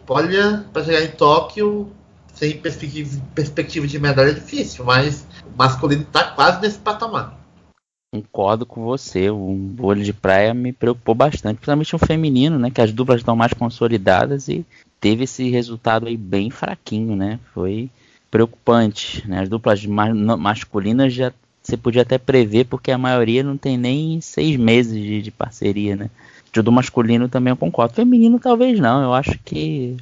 [0.08, 1.90] Olha, para chegar em Tóquio,
[2.34, 7.40] sem perspectiva, perspectiva de medalha é difícil, mas o masculino está quase nesse patamar.
[8.14, 12.70] Concordo com você, o vôlei de praia me preocupou bastante, principalmente o feminino, né?
[12.70, 14.66] Que as duplas estão mais consolidadas e
[15.00, 17.40] teve esse resultado aí bem fraquinho, né?
[17.54, 17.88] Foi
[18.32, 19.42] preocupante, né?
[19.42, 21.30] As duplas masculinas já
[21.62, 25.94] você podia até prever, porque a maioria não tem nem seis meses de, de parceria,
[25.94, 26.10] né?
[26.60, 27.94] do masculino também eu concordo.
[27.94, 29.02] Feminino talvez não.
[29.02, 29.96] Eu acho que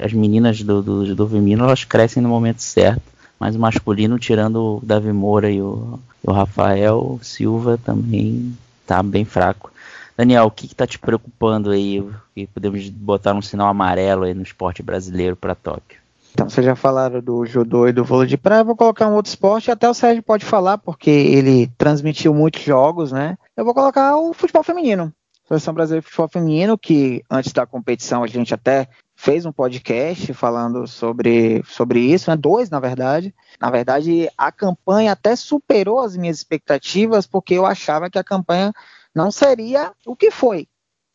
[0.00, 3.02] as meninas do, do, do feminino elas crescem no momento certo.
[3.38, 9.24] Mas o masculino, tirando o Davi Moura e o, o Rafael Silva, também tá bem
[9.24, 9.70] fraco.
[10.16, 12.02] Daniel, o que está te preocupando aí?
[12.34, 15.99] Que podemos botar um sinal amarelo aí no esporte brasileiro para Tóquio?
[16.32, 19.14] Então, vocês já falaram do judô e do vôlei de praia, eu vou colocar um
[19.14, 23.36] outro esporte, até o Sérgio pode falar, porque ele transmitiu muitos jogos, né?
[23.56, 25.12] Eu vou colocar o futebol feminino.
[25.50, 30.32] Seleção Brasileira de Futebol Feminino, que antes da competição a gente até fez um podcast
[30.32, 32.36] falando sobre, sobre isso, né?
[32.36, 33.34] dois na verdade.
[33.60, 38.72] Na verdade, a campanha até superou as minhas expectativas, porque eu achava que a campanha
[39.12, 40.68] não seria o que foi.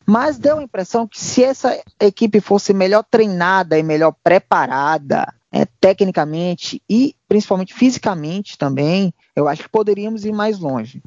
[0.06, 5.64] Mas deu a impressão que se essa equipe fosse melhor treinada e melhor preparada, é,
[5.80, 11.02] tecnicamente e principalmente fisicamente também, eu acho que poderíamos ir mais longe.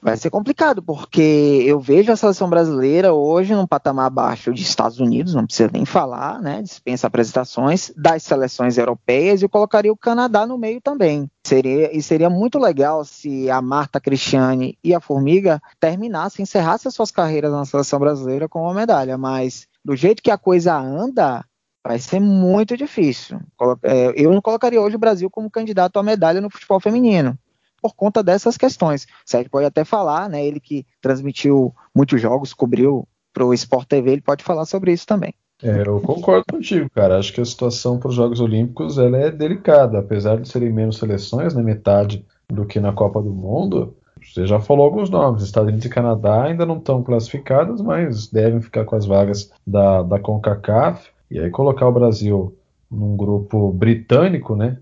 [0.00, 5.00] Vai ser complicado, porque eu vejo a seleção brasileira hoje num patamar abaixo de Estados
[5.00, 6.62] Unidos, não precisa nem falar, né?
[6.62, 11.28] Dispensa apresentações das seleções europeias e eu colocaria o Canadá no meio também.
[11.44, 17.10] Seria, e seria muito legal se a Marta Cristiane e a Formiga terminassem, encerrassem suas
[17.10, 21.44] carreiras na seleção brasileira com uma medalha, mas do jeito que a coisa anda,
[21.84, 23.40] vai ser muito difícil.
[23.82, 27.36] É, eu não colocaria hoje o Brasil como candidato à medalha no futebol feminino
[27.80, 29.06] por conta dessas questões.
[29.24, 30.44] Sérgio pode até falar, né?
[30.44, 35.06] Ele que transmitiu muitos jogos, cobriu para o Sport TV, ele pode falar sobre isso
[35.06, 35.32] também.
[35.62, 37.18] É, eu concordo contigo, cara.
[37.18, 40.98] Acho que a situação para os Jogos Olímpicos ela é delicada, apesar de serem menos
[40.98, 43.96] seleções, né, metade do que na Copa do Mundo.
[44.22, 45.42] Você já falou alguns nomes.
[45.42, 50.02] Estados Unidos e Canadá ainda não estão classificados, mas devem ficar com as vagas da,
[50.02, 51.08] da CONCACAF.
[51.30, 52.56] E aí colocar o Brasil
[52.90, 54.78] num grupo britânico, né?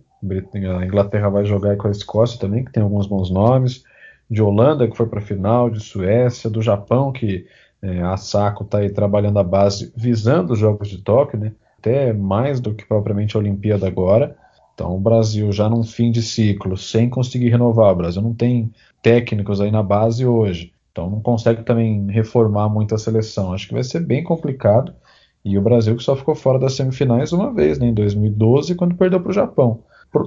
[0.80, 3.84] A Inglaterra vai jogar com a Escócia também, que tem alguns bons nomes.
[4.28, 7.46] De Holanda, que foi para a final, de Suécia, do Japão, que
[7.80, 11.52] é, a Saco está aí trabalhando a base visando os Jogos de Tóquio, né?
[11.78, 14.36] até mais do que propriamente a Olimpíada agora.
[14.74, 18.72] Então, o Brasil já num fim de ciclo, sem conseguir renovar, o Brasil não tem
[19.00, 20.72] técnicos aí na base hoje.
[20.90, 23.52] Então, não consegue também reformar muito a seleção.
[23.52, 24.92] Acho que vai ser bem complicado.
[25.44, 28.96] E o Brasil que só ficou fora das semifinais uma vez, né, em 2012, quando
[28.96, 29.80] perdeu para o Japão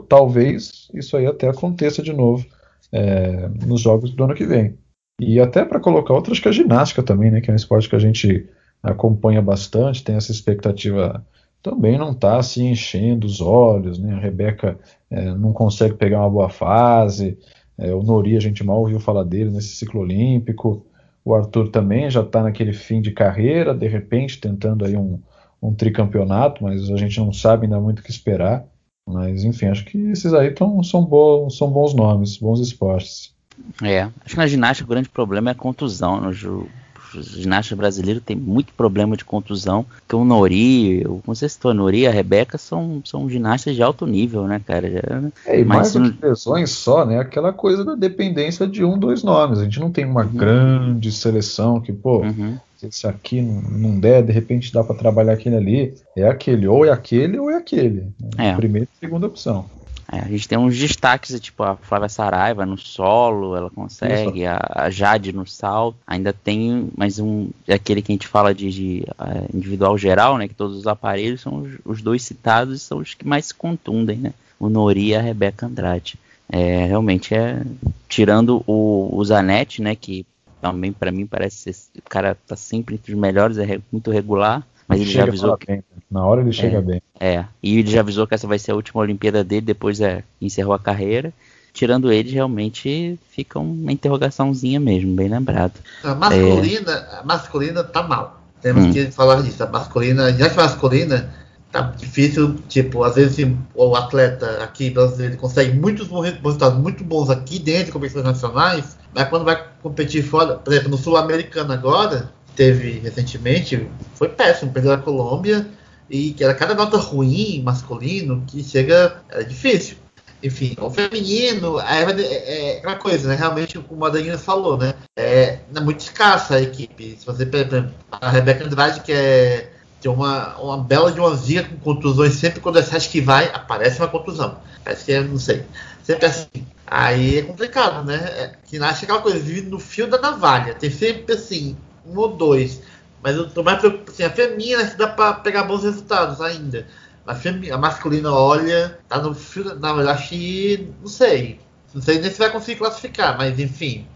[0.08, 2.46] talvez isso aí até aconteça de novo
[2.92, 4.78] é, nos jogos do ano que vem.
[5.20, 7.42] E até para colocar outras que a ginástica também, né?
[7.42, 8.48] Que é um esporte que a gente
[8.82, 11.26] acompanha bastante, tem essa expectativa
[11.62, 14.14] também não está se enchendo os olhos, né?
[14.14, 17.38] A Rebeca é, não consegue pegar uma boa fase,
[17.78, 20.86] é, o Nori a gente mal ouviu falar dele nesse ciclo olímpico,
[21.24, 25.20] o Arthur também já está naquele fim de carreira, de repente tentando aí um,
[25.62, 28.66] um tricampeonato, mas a gente não sabe ainda muito o que esperar.
[29.10, 33.34] Mas enfim, acho que esses aí tão, são, bons, são bons nomes, bons esportes.
[33.82, 36.22] É, acho que na ginástica o grande problema é a contusão.
[36.22, 39.86] No, os ginastas brasileiros têm muito problema de contusão.
[40.08, 43.82] Que o Nori, como você citou, a Nori e a Rebeca são, são ginastas de
[43.82, 45.32] alto nível, né, cara?
[45.46, 47.20] É, e mais do que lesões só, né?
[47.20, 49.60] Aquela coisa da dependência de um, dois nomes.
[49.60, 50.32] A gente não tem uma uhum.
[50.32, 52.58] grande seleção que, pô, uhum.
[52.90, 55.94] Se aqui não, não der, de repente dá para trabalhar aquele ali.
[56.16, 58.08] É aquele, ou é aquele, ou é aquele.
[58.38, 58.56] É.
[58.56, 59.66] Primeira e segunda opção.
[60.12, 64.60] É, a gente tem uns destaques, tipo a Flávia Saraiva no solo, ela consegue, a,
[64.74, 65.98] a, Jade no salto.
[66.08, 70.48] Ainda tem mais um, aquele que a gente fala de, de uh, individual geral, né?
[70.48, 73.54] Que todos os aparelhos são os, os, dois citados e são os que mais se
[73.54, 74.34] contundem, né?
[74.60, 76.18] O Nori e a Rebeca Andrade.
[76.52, 77.62] É, realmente é.
[78.08, 79.96] Tirando o, o Zanetti, né?
[79.96, 80.26] Que
[80.62, 82.00] também para mim parece ser.
[82.00, 84.66] O cara tá sempre entre os melhores, é muito regular.
[84.88, 85.68] Mas ele já avisou que.
[85.68, 85.84] Bem.
[86.10, 87.02] Na hora ele chega é, bem.
[87.20, 87.46] É.
[87.62, 90.74] E ele já avisou que essa vai ser a última Olimpíada dele, depois é, encerrou
[90.74, 91.32] a carreira.
[91.72, 95.74] Tirando ele, realmente fica uma interrogaçãozinha mesmo, bem lembrado.
[96.04, 97.20] A masculina, é...
[97.20, 98.42] a masculina tá mal.
[98.62, 98.92] Temos hum.
[98.92, 99.64] que falar disso.
[99.64, 101.30] A masculina, já que masculina,
[101.72, 107.60] tá difícil, tipo, às vezes o atleta aqui brasileiro consegue muitos resultados muito bons aqui
[107.60, 113.00] dentro de competições nacionais, mas quando vai competir fora, por exemplo, no Sul-Americano agora, teve
[113.00, 115.68] recentemente foi péssimo, perdeu a Colômbia
[116.10, 119.98] e que era cada nota ruim masculino que chega era difícil.
[120.42, 123.36] Enfim, o feminino é, é, é coisa, né?
[123.36, 124.94] Realmente, a Danina falou, né?
[125.18, 127.18] É, é muito escassa a equipe.
[127.20, 129.70] Se você pega a Rebeca Andrade, que é
[130.02, 133.50] tem uma, uma bela de uma via com contusões, sempre quando você acha que vai,
[133.54, 134.58] aparece uma contusão.
[134.84, 135.66] Parece que é, não sei.
[136.04, 136.48] Sempre assim.
[136.88, 138.16] Aí é complicado, né?
[138.16, 140.74] É, que nasce aquela coisa, vive no fio da navalha.
[140.74, 142.82] Tem sempre assim, um ou dois.
[143.22, 144.12] Mas eu tô mais preocupado.
[144.12, 146.88] Assim, a feminina dá para pegar bons resultados ainda.
[147.28, 149.76] A, femi, a masculina, olha, tá no fio.
[149.76, 150.90] Não, eu acho que.
[151.02, 151.60] Não sei.
[151.94, 154.08] Não sei nem se vai conseguir classificar, mas enfim.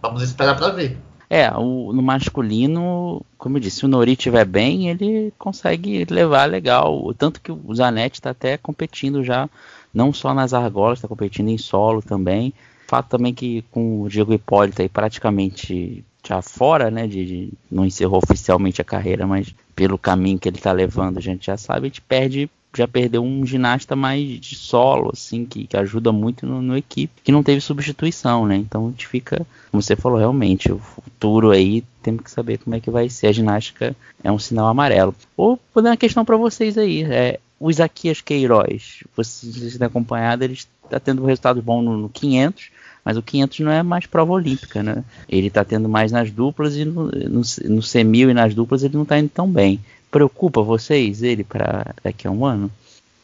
[0.00, 0.98] Vamos esperar para ver.
[1.34, 6.44] É, o, no masculino, como eu disse, se o Nori estiver bem, ele consegue levar
[6.44, 7.14] legal.
[7.14, 9.48] Tanto que o Zanetti está até competindo já,
[9.94, 12.52] não só nas argolas, está competindo em solo também.
[12.86, 17.86] Fato também que com o Diego Hipólito aí praticamente já fora, né, de, de, não
[17.86, 21.86] encerrou oficialmente a carreira, mas pelo caminho que ele está levando, a gente já sabe,
[21.86, 26.46] a gente perde, já perdeu um ginasta mais de solo, assim, que, que ajuda muito
[26.46, 30.18] no, no, equipe, que não teve substituição, né, então a gente fica, como você falou,
[30.18, 34.32] realmente, o futuro aí, temos que saber como é que vai ser, a ginástica é
[34.32, 35.14] um sinal amarelo.
[35.36, 40.42] Ou, vou dar uma questão para vocês aí, é, o Isaquias Queiroz, vocês têm acompanhado,
[40.42, 42.70] ele está tendo um resultado bom no, no 500,
[43.04, 45.04] mas o 500 não é mais prova olímpica, né?
[45.28, 48.94] Ele está tendo mais nas duplas e no, no, no semil e nas duplas ele
[48.94, 49.80] não está indo tão bem.
[50.12, 52.70] Preocupa vocês ele para daqui a um ano?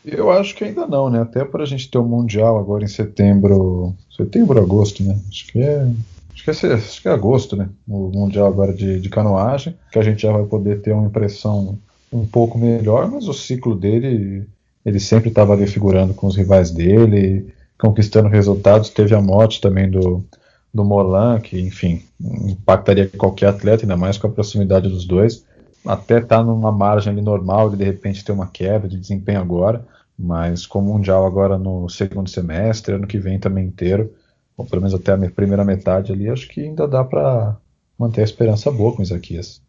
[0.05, 1.21] Eu acho que ainda não, né?
[1.21, 5.17] Até para a gente ter o um mundial agora em setembro, setembro, agosto, né?
[5.29, 5.87] Acho que é
[6.35, 7.69] acho que é, acho que é agosto, né?
[7.87, 11.79] O Mundial agora de, de canoagem, que a gente já vai poder ter uma impressão
[12.13, 14.47] um pouco melhor, mas o ciclo dele,
[14.85, 18.89] ele sempre estava ali figurando com os rivais dele, conquistando resultados.
[18.91, 20.25] Teve a morte também do,
[20.73, 25.45] do Molan, que, enfim, impactaria qualquer atleta, ainda mais com a proximidade dos dois.
[25.87, 29.87] Até tá numa margem ali normal de de repente ter uma quebra de desempenho agora,
[30.19, 34.13] mas com o Mundial agora no segundo semestre, ano que vem também inteiro,
[34.57, 37.57] ou pelo menos até a primeira metade ali, acho que ainda dá para
[37.99, 39.61] manter a esperança boa com o Isaquias.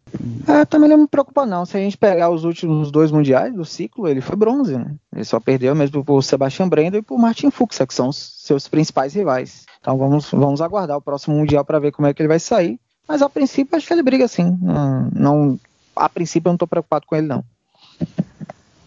[0.46, 1.66] É, também não me preocupa não.
[1.66, 4.94] Se a gente pegar os últimos dois mundiais do ciclo, ele foi bronze, né?
[5.14, 8.68] Ele só perdeu mesmo por Sebastian Brendo e por Martin Fuchs, que são os seus
[8.68, 9.64] principais rivais.
[9.80, 12.78] Então vamos, vamos aguardar o próximo mundial para ver como é que ele vai sair.
[13.08, 14.56] Mas a princípio acho que ele briga sim.
[14.62, 15.60] Não, não
[16.04, 17.44] a princípio eu não estou preocupado com ele não.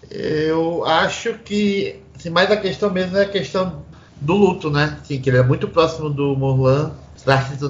[0.10, 3.84] Eu acho que assim, mais a questão mesmo é a questão
[4.22, 5.00] do luto, né?
[5.04, 6.92] Sim, que ele é muito próximo do Morlan.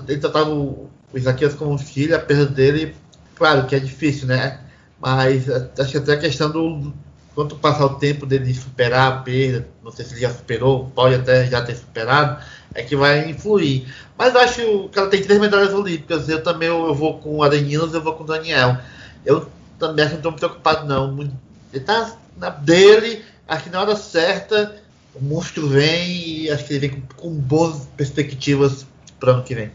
[0.08, 2.95] Ele tratava o Isaquias como filho, a perda dele
[3.36, 4.60] Claro que é difícil, né?
[4.99, 6.93] Mas acho que até a questão do
[7.36, 11.15] quanto passar o tempo dele superar a perda, não sei se ele já superou, pode
[11.15, 12.41] até já ter superado,
[12.75, 13.91] é que vai influir.
[14.17, 16.29] Mas acho que ela tem três medalhas olímpicas.
[16.29, 18.77] Eu também eu, vou com o Adeninos, eu vou com o Daniel.
[19.25, 19.47] Eu
[19.79, 21.19] também não estou preocupado, não.
[21.19, 21.31] Ele
[21.73, 24.75] está na dele, acho que na hora certa
[25.15, 28.86] o monstro vem e acho que ele vem com, com boas perspectivas
[29.19, 29.71] para o ano que vem.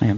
[0.00, 0.16] É.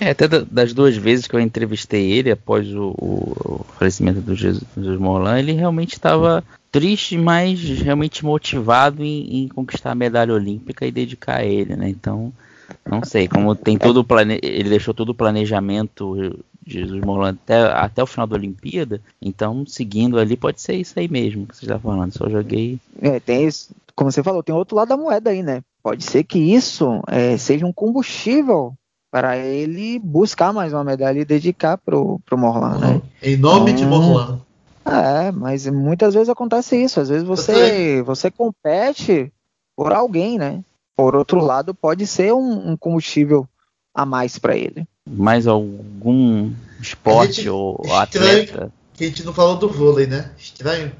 [0.00, 4.62] É, até das duas vezes que eu entrevistei ele após o, o falecimento do Jesus,
[4.76, 10.86] Jesus Morlan, ele realmente estava triste, mas realmente motivado em, em, conquistar a medalha olímpica
[10.86, 11.88] e dedicar a ele, né?
[11.88, 12.32] Então,
[12.88, 14.38] não sei, como tem todo o plane...
[14.42, 20.18] ele deixou todo o planejamento Jesus Morlan até, até o final da Olimpíada, então seguindo
[20.18, 22.12] ali pode ser isso aí mesmo que você está falando.
[22.12, 22.78] Só joguei.
[23.00, 25.62] É, tem isso, como você falou, tem outro lado da moeda aí, né?
[25.82, 28.74] Pode ser que isso é, seja um combustível
[29.10, 33.02] para ele buscar mais uma medalha e dedicar pro, pro Morlan, né?
[33.22, 34.40] Em nome de Morlan.
[34.84, 37.00] É, mas muitas vezes acontece isso.
[37.00, 39.32] Às vezes você, você compete
[39.76, 40.64] por alguém, né?
[40.96, 43.46] Por outro lado, pode ser um, um combustível
[43.94, 44.86] a mais para ele.
[45.08, 48.72] Mais algum esporte gente, ou atleta?
[48.94, 50.30] Que a gente não falou do vôlei, né?
[50.38, 50.92] Estranho.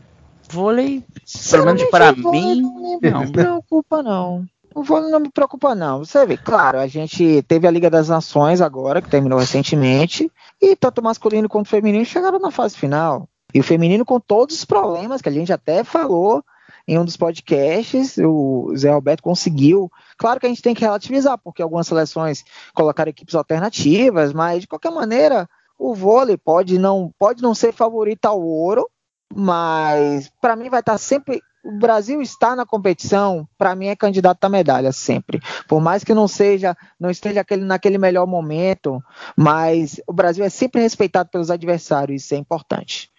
[0.49, 1.03] Vôlei,
[1.51, 2.61] pelo menos para mim,
[3.01, 4.45] não me preocupa não.
[4.75, 5.99] O vôlei não me preocupa não.
[6.01, 10.75] Você vê, claro, a gente teve a Liga das Nações agora, que terminou recentemente, e
[10.75, 13.29] tanto masculino quanto feminino chegaram na fase final.
[13.55, 16.43] E o feminino com todos os problemas que a gente até falou
[16.87, 19.91] em um dos podcasts, o Zé Alberto conseguiu.
[20.17, 24.69] Claro que a gente tem que relativizar, porque algumas seleções colocaram equipes alternativas, mas de
[24.69, 28.89] qualquer maneira, o vôlei pode não, pode não ser favorito ao ouro,
[29.35, 31.41] mas para mim vai estar sempre.
[31.65, 35.41] O Brasil está na competição, para mim é candidato a medalha sempre.
[35.69, 39.01] Por mais que não seja, não esteja aquele, naquele melhor momento,
[39.37, 43.13] mas o Brasil é sempre respeitado pelos adversários, isso é importante.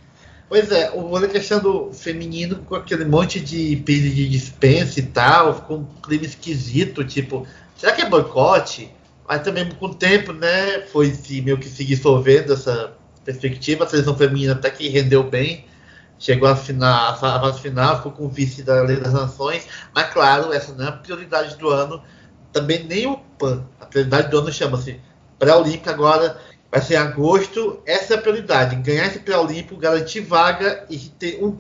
[0.50, 5.04] Pois é, o vôlei questão do feminino com aquele monte de pedido de dispensa e
[5.04, 8.92] tal, ficou um clima esquisito, tipo, será que é boicote?
[9.28, 13.88] Mas também com o tempo, né, foi se meio que se dissolvendo essa perspectiva, a
[13.88, 15.66] seleção feminina até que rendeu bem,
[16.20, 20.54] chegou à final, à final, ficou com o vice da Lei das Nações, mas claro,
[20.54, 22.02] essa não é a prioridade do ano,
[22.52, 25.00] também nem o PAN, a prioridade do ano chama-se
[25.40, 26.38] pré-olímpica agora
[26.74, 27.80] vai ser em agosto.
[27.86, 31.56] Essa é a prioridade: ganhar esse pré-olímpico, garantir vaga e ter um,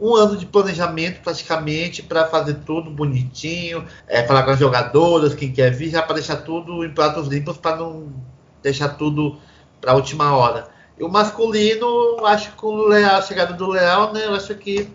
[0.00, 5.52] um ano de planejamento praticamente para fazer tudo bonitinho, é, falar com as jogadoras, quem
[5.52, 8.12] quer vir, já para deixar tudo em pratos limpos para não
[8.60, 9.36] deixar tudo
[9.80, 10.68] para a última hora.
[10.98, 14.54] E o masculino, acho que com o Leal, a chegada do Leal, né, eu acho
[14.56, 14.88] que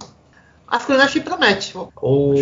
[0.69, 1.73] masculino acho que promete.
[1.77, 2.33] O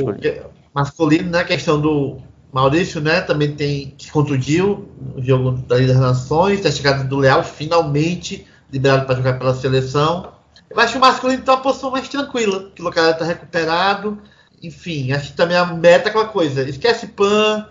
[0.74, 2.18] masculino, né, a questão do
[2.52, 7.18] Maurício, né, também tem se contundiu no jogo da Liga das Nações, a chegada do
[7.18, 10.32] Leal, finalmente liberado para jogar pela seleção.
[10.70, 14.20] Eu acho que o masculino está uma posição mais tranquila, que o Locador está recuperado.
[14.62, 17.68] Enfim, acho que também a meta é aquela coisa, esquece PAN,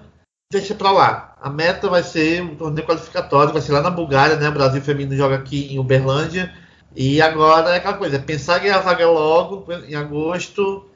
[0.51, 1.37] deixa para lá.
[1.41, 4.49] A meta vai ser um torneio qualificatório, vai ser lá na Bulgária, né?
[4.49, 6.53] O Brasil Feminino joga aqui em Uberlândia.
[6.97, 10.87] E agora é aquela coisa, pensar em ganhar a vaga logo, em agosto,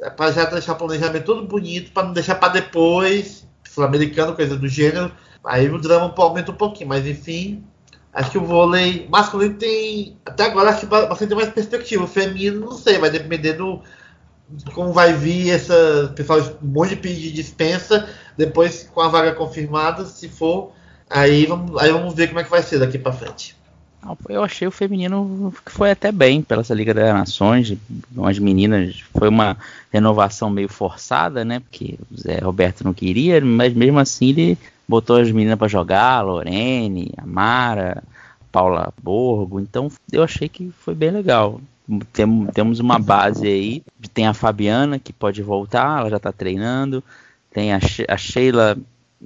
[0.00, 4.56] é para já deixar o planejamento todo bonito, para não deixar para depois, sul-americano, coisa
[4.56, 5.12] do gênero.
[5.44, 7.64] Aí o drama aumenta um pouquinho, mas enfim,
[8.12, 12.04] acho que o vôlei masculino tem, até agora, acho que bastante mais perspectiva.
[12.04, 13.82] O feminino, não sei, vai depender do
[14.74, 19.32] como vai vir essa pessoal um monte de pedido de dispensa depois com a vaga
[19.32, 20.72] confirmada se for
[21.08, 23.56] aí vamos aí vamos ver como é que vai ser daqui para frente
[24.28, 27.76] eu achei o feminino que foi até bem pela essa Liga das Nações.
[28.24, 29.56] As meninas foi uma
[29.92, 31.60] renovação meio forçada, né?
[31.60, 36.18] Porque o Zé Roberto não queria, mas mesmo assim ele botou as meninas para jogar,
[36.18, 38.02] a Lorene, a Mara,
[38.52, 39.58] Paula Borgo.
[39.58, 41.60] Então eu achei que foi bem legal.
[42.12, 43.82] Tem, temos uma base aí.
[44.12, 47.02] Tem a Fabiana que pode voltar, ela já está treinando.
[47.52, 48.76] Tem a, a Sheila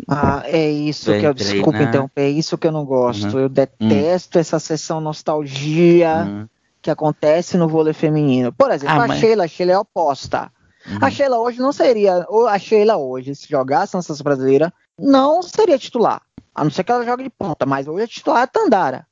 [0.07, 3.35] ah, é isso que eu desculpa interromper, é isso que eu não gosto.
[3.35, 3.40] Uhum.
[3.40, 4.40] Eu detesto uhum.
[4.40, 6.48] essa sessão nostalgia uhum.
[6.81, 8.53] que acontece no vôlei feminino.
[8.53, 9.18] Por exemplo, ah, a mas...
[9.18, 10.51] Sheila, a Sheila é oposta.
[11.01, 11.11] A uhum.
[11.11, 16.22] Sheila hoje não seria, a Sheila hoje, se jogasse na seleção brasileira, não seria titular.
[16.55, 19.08] A não ser que ela jogue de ponta, mas hoje a titular é a Tandara.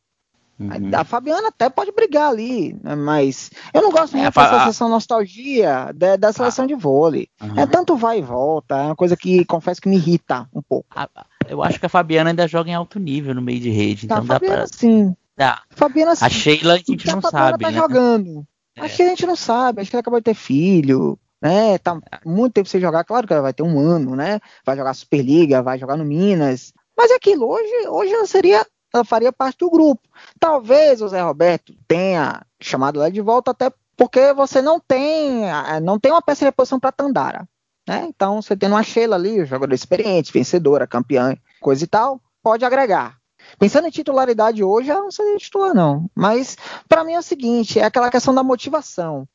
[0.58, 0.90] Uhum.
[0.94, 4.56] A Fabiana até pode brigar ali, né, mas eu não gosto é, muito é, dessa
[4.56, 4.66] a...
[4.66, 6.68] sessão nostalgia da, da seleção ah.
[6.68, 7.28] de vôlei.
[7.42, 7.60] Uhum.
[7.60, 10.86] É tanto vai e volta, é uma coisa que confesso que me irrita um pouco.
[10.94, 11.08] A,
[11.46, 14.16] eu acho que a Fabiana ainda joga em alto nível no meio de rede, então
[14.16, 14.66] a dá Fabiana, pra...
[14.66, 15.14] sim.
[15.36, 15.60] Dá.
[15.70, 16.24] Fabiana, sim.
[16.24, 17.76] A Sheila a gente não a sabe, tá né?
[17.76, 18.46] jogando.
[18.76, 18.80] É.
[18.80, 21.76] A Sheila a gente não sabe, acho que ela acabou de ter filho, né?
[21.76, 24.40] Tá muito tempo sem jogar, claro que ela vai ter um ano, né?
[24.64, 26.72] Vai jogar Superliga, vai jogar no Minas.
[26.96, 30.08] Mas é aquilo, hoje, hoje ela seria ela faria parte do grupo.
[30.38, 35.42] Talvez o Zé Roberto tenha chamado ela de volta até porque você não tem,
[35.82, 37.48] não tem uma peça de reposição para Tandara.
[37.88, 38.04] Né?
[38.08, 43.16] Então, você tendo uma Sheila ali, jogadora experiente, vencedora, campeã, coisa e tal, pode agregar.
[43.58, 46.10] Pensando em titularidade hoje, ela não seria titular, não.
[46.14, 46.56] Mas,
[46.88, 49.26] para mim, é o seguinte: é aquela questão da motivação.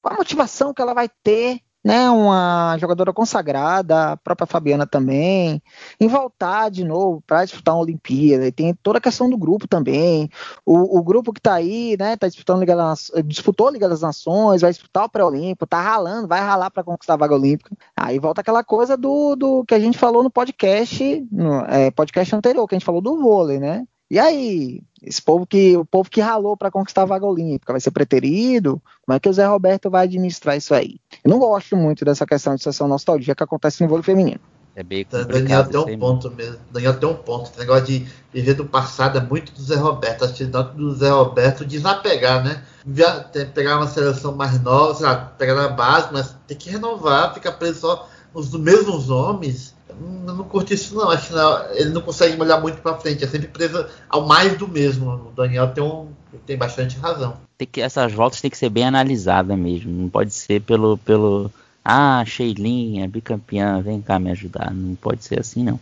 [0.00, 5.62] Qual a motivação que ela vai ter né, uma jogadora consagrada, a própria Fabiana também,
[6.00, 8.44] em voltar de novo para disputar uma Olimpíada.
[8.44, 10.28] E tem toda a questão do grupo também.
[10.64, 14.00] O, o grupo que está aí, né, tá disputando Liga das, disputou a Liga das
[14.00, 17.70] Nações, vai disputar o pré-olímpico, tá ralando, vai ralar para conquistar a vaga olímpica.
[17.96, 22.34] Aí volta aquela coisa do, do que a gente falou no podcast, no é, podcast
[22.34, 23.86] anterior, que a gente falou do vôlei, né?
[24.10, 27.80] E aí, esse povo que o povo que ralou para conquistar a vaga olímpica vai
[27.80, 28.80] ser preterido?
[29.04, 31.00] Como é que o Zé Roberto vai administrar isso aí?
[31.26, 34.38] Eu não gosto muito dessa questão de sessão nostalgia que acontece no vôlei feminino.
[34.76, 36.58] É bem Daniel tem um ponto mesmo.
[36.70, 37.50] Daniel tem um ponto.
[37.50, 40.24] Esse negócio de viver do passado é muito do Zé Roberto.
[40.24, 42.62] Acho que do Zé Roberto desapegar, né?
[43.52, 47.52] Pegar uma seleção mais nova, sei lá, pegar na base, mas tem que renovar, ficar
[47.52, 51.10] preso só nos mesmos nomes eu não curti isso não.
[51.10, 53.24] Acho que não, ele não consegue olhar muito para frente.
[53.24, 55.10] É sempre preso ao mais do mesmo.
[55.10, 56.08] O Daniel tem, um,
[56.46, 57.36] tem bastante razão.
[57.56, 59.90] Tem que, essas voltas tem que ser bem analisadas mesmo.
[59.90, 60.98] Não pode ser pelo.
[60.98, 61.50] pelo
[61.84, 64.72] ah, Sheilinha, bicampeã, vem cá me ajudar.
[64.72, 65.80] Não pode ser assim, não.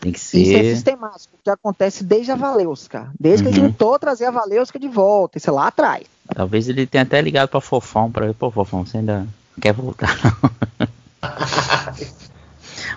[0.00, 0.38] Tem que ser.
[0.38, 3.10] Isso é sistemático, que acontece desde a Valeuska.
[3.18, 3.52] Desde uhum.
[3.52, 5.38] que ele tentou trazer a Valeuska de volta.
[5.38, 6.04] Isso é lá atrás.
[6.34, 9.26] Talvez ele tenha até ligado pra Fofão pra ver, pô, Fofão, você ainda
[9.60, 11.28] quer voltar, não?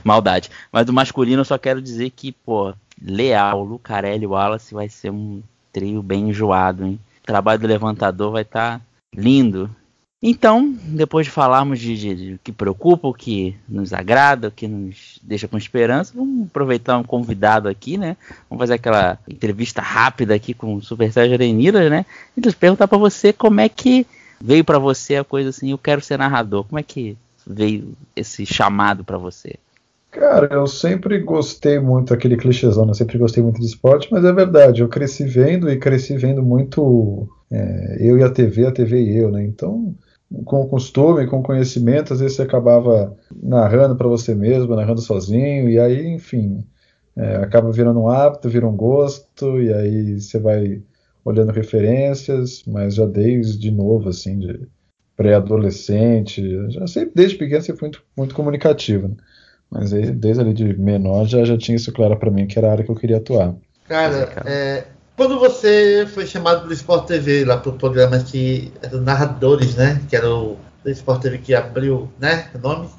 [0.04, 0.50] Maldade.
[0.72, 5.12] Mas do masculino eu só quero dizer que, pô, Leal, Lucarelli e Wallace vai ser
[5.12, 5.42] um
[5.72, 7.00] trio bem enjoado, hein?
[7.24, 9.70] O trabalho do levantador vai estar tá lindo.
[10.24, 14.68] Então, depois de falarmos de, de, de, que preocupa, o que nos agrada, o que
[14.68, 18.16] nos deixa com esperança, vamos aproveitar um convidado aqui, né?
[18.48, 22.06] Vamos fazer aquela entrevista rápida aqui com o Super Sérgio Arenidas, né?
[22.38, 24.06] E perguntar para você como é que
[24.40, 26.66] veio para você a coisa assim, eu quero ser narrador.
[26.66, 29.56] Como é que veio esse chamado para você?
[30.12, 32.92] Cara, eu sempre gostei muito daquele clichêzão, né?
[32.92, 36.44] eu sempre gostei muito de esporte, mas é verdade, eu cresci vendo e cresci vendo
[36.44, 39.42] muito é, eu e a TV, a TV e eu, né?
[39.44, 39.96] Então,
[40.46, 45.80] com costume, com conhecimento, às vezes você acabava narrando para você mesmo, narrando sozinho, e
[45.80, 46.66] aí, enfim,
[47.16, 50.82] é, acaba virando um hábito, vira um gosto, e aí você vai
[51.24, 54.68] olhando referências, mas já desde novo, assim, de
[55.16, 59.16] pré-adolescente, já sempre, desde pequeno, sempre fui muito, muito comunicativo, né?
[59.72, 62.68] Mas aí, desde ali de menor já, já tinha isso claro para mim, que era
[62.68, 63.56] a área que eu queria atuar.
[63.88, 64.84] Cara, é,
[65.16, 70.02] quando você foi chamado do Sport TV lá pro programa que era narradores, né?
[70.10, 72.50] Que era o Sport TV que abriu, né?
[72.54, 72.90] O nome?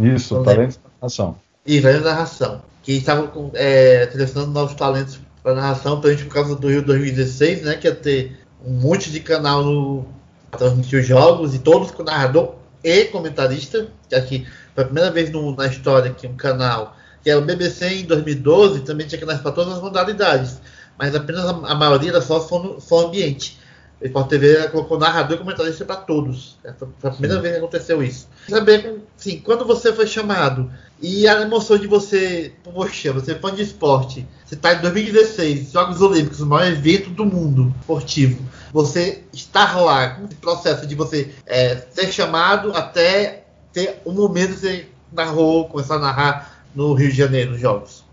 [0.00, 1.36] Isso, Talentos da Narração.
[1.66, 2.62] Isso, Talentos da Narração.
[2.82, 7.74] Que estavam é, selecionando novos talentos para narração, gente por causa do Rio 2016, né?
[7.74, 10.06] Que ia ter um monte de canal no
[10.56, 15.30] transmitir os jogos e todos com narrador e comentarista, que aqui foi a primeira vez
[15.30, 19.40] no, na história que um canal, que era o BBC em 2012, também tinha canais
[19.40, 20.60] para todas as modalidades,
[20.98, 23.58] mas apenas a, a maioria era só som, som ambiente.
[24.00, 26.58] O Sport TV colocou narrador e comentarista para todos.
[26.64, 27.42] É, foi a primeira Sim.
[27.42, 28.28] vez que aconteceu isso.
[28.48, 30.70] Saber, sim, quando você foi chamado
[31.00, 35.72] e a emoção de você, poxa, você é fã de esporte, você está em 2016,
[35.72, 38.42] Jogos Olímpicos, o maior evento do mundo esportivo.
[38.72, 43.43] Você estar lá, o processo de você é, ser chamado até
[43.74, 48.04] ter um momento que você narrou, começar a narrar no Rio de Janeiro, nos jogos?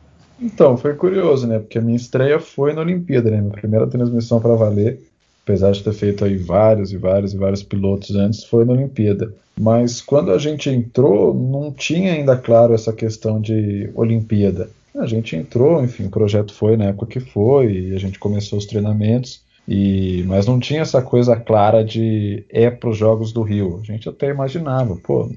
[0.41, 1.59] Então, foi curioso, né?
[1.59, 3.39] Porque a minha estreia foi na Olimpíada, né?
[3.39, 4.99] Minha primeira transmissão para valer,
[5.43, 9.34] apesar de ter feito aí vários e vários e vários pilotos antes, foi na Olimpíada.
[9.59, 14.70] Mas quando a gente entrou, não tinha ainda claro essa questão de Olimpíada.
[14.95, 18.57] A gente entrou, enfim, o projeto foi na época que foi, e a gente começou
[18.57, 19.41] os treinamentos.
[19.68, 23.80] E, mas não tinha essa coisa clara de é para os Jogos do Rio.
[23.82, 25.30] A gente até imaginava, pô,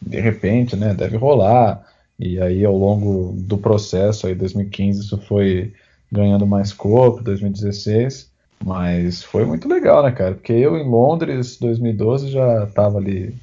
[0.00, 1.86] de repente, né, deve rolar.
[2.18, 5.72] E aí ao longo do processo, aí 2015 isso foi
[6.12, 8.30] ganhando mais corpo, 2016,
[8.64, 10.34] mas foi muito legal, né, cara?
[10.34, 13.34] Porque eu em Londres, 2012 já estava ali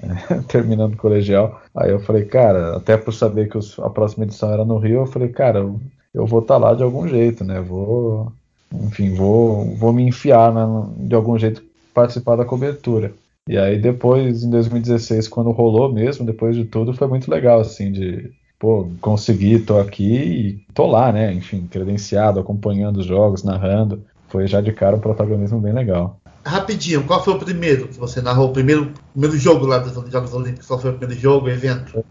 [0.00, 1.60] é, terminando o colegial.
[1.74, 5.00] Aí eu falei, cara, até por saber que os, a próxima edição era no Rio,
[5.00, 5.80] eu falei, cara, eu,
[6.14, 7.60] eu vou estar tá lá de algum jeito, né?
[7.60, 8.32] Vou
[8.74, 10.62] enfim, vou, vou me enfiar né,
[10.98, 11.62] de algum jeito
[11.92, 13.12] participar da cobertura.
[13.48, 17.90] E aí depois, em 2016, quando rolou mesmo, depois de tudo, foi muito legal, assim,
[17.90, 24.02] de, pô, conseguir, tô aqui e tô lá, né, enfim, credenciado, acompanhando os jogos, narrando.
[24.28, 26.18] Foi já de cara um protagonismo bem legal.
[26.44, 28.48] Rapidinho, qual foi o primeiro que você narrou?
[28.48, 30.66] O primeiro, primeiro jogo lá dos Jogos Olímpicos?
[30.66, 32.04] Qual foi o primeiro jogo, evento?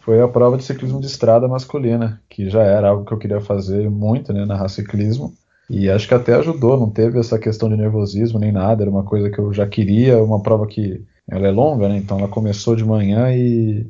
[0.00, 3.40] Foi a prova de ciclismo de estrada masculina, que já era algo que eu queria
[3.40, 5.34] fazer muito, né, narrar ciclismo.
[5.70, 9.04] E acho que até ajudou, não teve essa questão de nervosismo nem nada, era uma
[9.04, 11.96] coisa que eu já queria, uma prova que ela é longa, né?
[11.98, 13.86] Então ela começou de manhã e,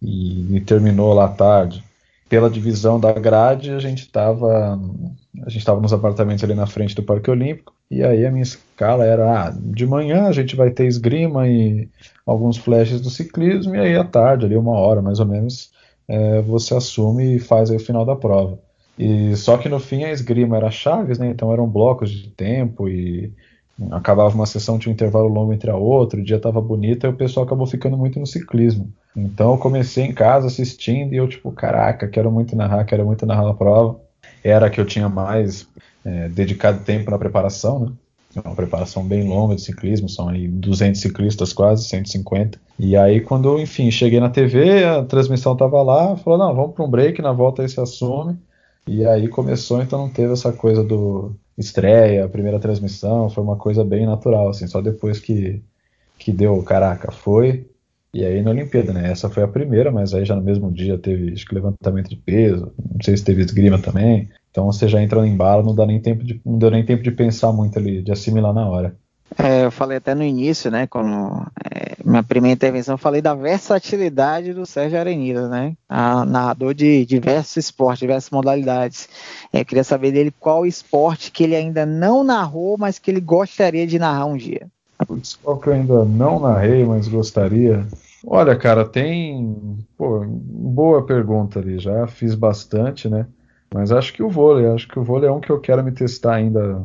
[0.00, 1.82] e, e terminou lá à tarde.
[2.28, 4.80] Pela divisão da grade, a gente estava
[5.44, 8.42] a gente estava nos apartamentos ali na frente do Parque Olímpico, e aí a minha
[8.42, 11.88] escala era, ah, de manhã a gente vai ter esgrima e
[12.24, 15.70] alguns flashes do ciclismo e aí à tarde, ali uma hora mais ou menos,
[16.08, 18.58] é, você assume e faz o final da prova.
[18.98, 21.28] E só que no fim a esgrima era chaves, né?
[21.28, 23.32] Então eram blocos de tempo e
[23.90, 27.10] acabava uma sessão tinha um intervalo longo entre a outra, o dia estava bonito e
[27.10, 28.90] o pessoal acabou ficando muito no ciclismo.
[29.14, 33.26] Então eu comecei em casa assistindo e eu tipo, caraca, quero muito narrar, quero muito
[33.26, 34.00] narrar a prova.
[34.42, 35.68] Era que eu tinha mais
[36.04, 37.92] é, dedicado tempo na preparação, né?
[38.34, 42.58] É uma preparação bem longa de ciclismo, são aí 200 ciclistas quase, 150.
[42.78, 46.84] E aí quando, enfim, cheguei na TV, a transmissão estava lá, falou, não, vamos para
[46.84, 48.38] um break, na volta aí se assume.
[48.88, 53.84] E aí começou, então não teve essa coisa do estreia, primeira transmissão, foi uma coisa
[53.84, 55.62] bem natural, assim, só depois que,
[56.18, 57.68] que deu, caraca, foi.
[58.14, 59.10] E aí na Olimpíada, né?
[59.10, 62.16] Essa foi a primeira, mas aí já no mesmo dia teve acho que levantamento de
[62.16, 64.30] peso, não sei se teve esgrima também.
[64.50, 67.02] Então você já entra no embalo, não dá nem tempo de, não deu nem tempo
[67.02, 68.96] de pensar muito ali, de assimilar na hora.
[69.38, 74.54] É, eu falei até no início, né, quando é, minha primeira intervenção, falei da versatilidade
[74.54, 79.08] do Sérgio Arenida, né, a, narrador de diversos esportes, diversas modalidades.
[79.52, 83.86] É, queria saber dele qual esporte que ele ainda não narrou, mas que ele gostaria
[83.86, 84.68] de narrar um dia.
[85.42, 87.86] Qual que eu ainda não narrei, mas gostaria?
[88.26, 89.78] Olha, cara, tem.
[89.96, 91.78] Pô, boa pergunta ali.
[91.78, 93.26] Já fiz bastante, né?
[93.72, 95.92] Mas acho que o vôlei, acho que o vôlei é um que eu quero me
[95.92, 96.82] testar ainda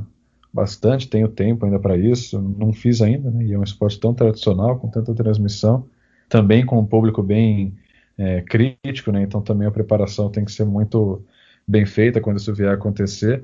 [0.54, 3.46] bastante, tenho tempo ainda para isso, não fiz ainda, né?
[3.46, 5.86] E é um esporte tão tradicional, com tanta transmissão,
[6.30, 7.74] também com um público bem
[8.18, 9.24] é, crítico, né?
[9.24, 11.24] Então também a preparação tem que ser muito
[11.68, 13.44] bem feita quando isso vier a acontecer.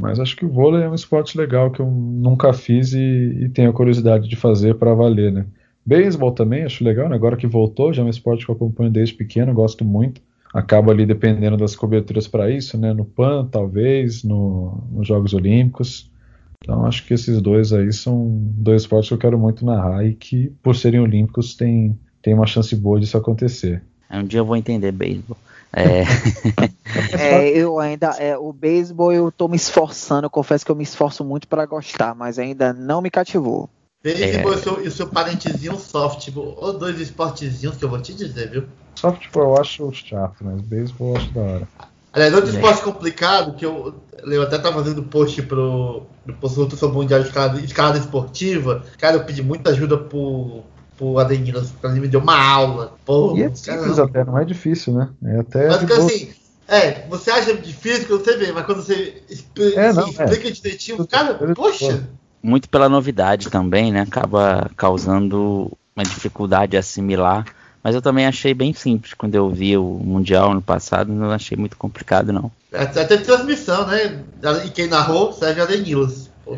[0.00, 3.48] Mas acho que o vôlei é um esporte legal que eu nunca fiz e, e
[3.50, 5.46] tenho curiosidade de fazer para valer, né?
[5.84, 7.16] Beisebol também acho legal, né?
[7.16, 10.20] agora que voltou, já é um esporte que eu acompanho desde pequeno, gosto muito.
[10.52, 12.92] Acabo ali dependendo das coberturas para isso, né?
[12.92, 16.10] No PAN, talvez, no, nos Jogos Olímpicos.
[16.62, 20.14] Então acho que esses dois aí são dois esportes que eu quero muito narrar e
[20.14, 23.82] que, por serem olímpicos, tem, tem uma chance boa disso acontecer.
[24.10, 25.36] Um dia eu vou entender beisebol.
[25.72, 26.02] É...
[27.16, 30.82] é, eu ainda é, o beisebol eu tô me esforçando, eu confesso que eu me
[30.82, 33.70] esforço muito para gostar, mas ainda não me cativou.
[34.02, 34.54] Beisebol é...
[34.54, 38.12] e, o seu, e o seu parentezinho softball, ou dois esportezinhos que eu vou te
[38.12, 38.64] dizer, viu?
[38.96, 41.68] Softball eu acho chato, mas beisebol eu acho da hora.
[42.12, 42.54] Aliás, outro é.
[42.54, 43.94] esporte complicado que eu,
[44.24, 46.02] eu até tava fazendo post pro,
[46.40, 48.84] pro Nutrição Mundial de escalada, escalada esportiva.
[48.98, 50.62] Cara, eu pedi muita ajuda pro,
[50.96, 52.94] pro pra ele me deu uma aula.
[53.04, 55.08] Pô, e é simples até, não é difícil, né?
[55.24, 55.68] É até.
[55.68, 56.32] Mas que assim,
[56.66, 60.50] é, você acha difícil quando você vê, mas quando você expl é, não, explica é.
[60.50, 62.08] direitinho, cara, poxa.
[62.42, 64.00] Muito pela novidade também, né?
[64.00, 67.44] Acaba causando uma dificuldade de assimilar
[67.82, 71.56] mas eu também achei bem simples quando eu vi o Mundial no passado, não achei
[71.56, 72.50] muito complicado, não.
[72.72, 74.22] Até teve transmissão, né?
[74.64, 76.30] E quem narrou, Sérgio Adenilas.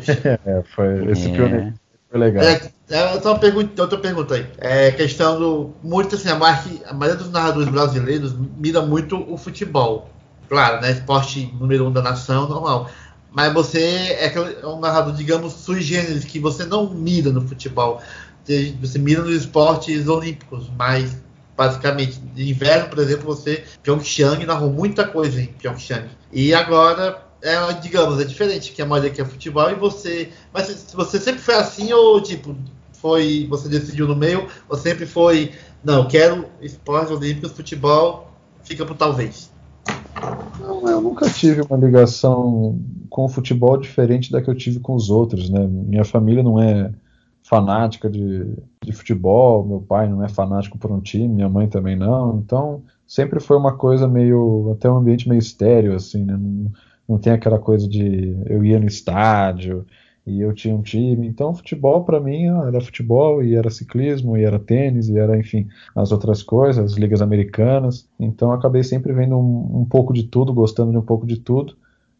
[0.45, 1.73] é, foi esse é.
[2.09, 2.43] foi legal.
[2.43, 4.45] É, é, outra, pergunta, outra pergunta aí.
[4.57, 5.73] É questão do.
[5.81, 10.09] Muito assim, a, a maioria dos narradores brasileiros mira muito o futebol.
[10.49, 10.91] Claro, né?
[10.91, 12.89] Esporte número um da nação, normal.
[13.31, 17.99] Mas você é, é um narrador, digamos, sui generis, que você não mira no futebol
[18.81, 21.21] você mira nos esportes olímpicos, mas
[21.55, 26.09] basicamente, de inverno, por exemplo, você, Pyeongchang narrou muita coisa em Pyeongchang.
[26.31, 30.29] E agora, é, digamos, é diferente, que a maioria aqui é futebol e você.
[30.53, 32.55] Mas você sempre foi assim ou tipo,
[32.93, 33.47] foi.
[33.49, 35.51] Você decidiu no meio, ou sempre foi.
[35.83, 38.31] Não, quero esportes olímpicos, futebol,
[38.63, 39.51] fica por talvez.
[40.59, 42.79] Não, eu nunca tive uma ligação
[43.09, 45.67] com o futebol diferente da que eu tive com os outros, né?
[45.67, 46.91] Minha família não é
[47.53, 48.47] fanática de,
[48.83, 52.81] de futebol, meu pai não é fanático por um time, minha mãe também não, então
[53.05, 56.35] sempre foi uma coisa meio, até um ambiente meio estéreo, assim, né?
[56.35, 56.71] Não,
[57.07, 59.85] não tem aquela coisa de eu ia no estádio
[60.25, 64.43] e eu tinha um time, então futebol para mim era futebol e era ciclismo e
[64.43, 69.37] era tênis e era, enfim, as outras coisas, as ligas americanas, então acabei sempre vendo
[69.37, 71.75] um, um pouco de tudo, gostando de um pouco de tudo,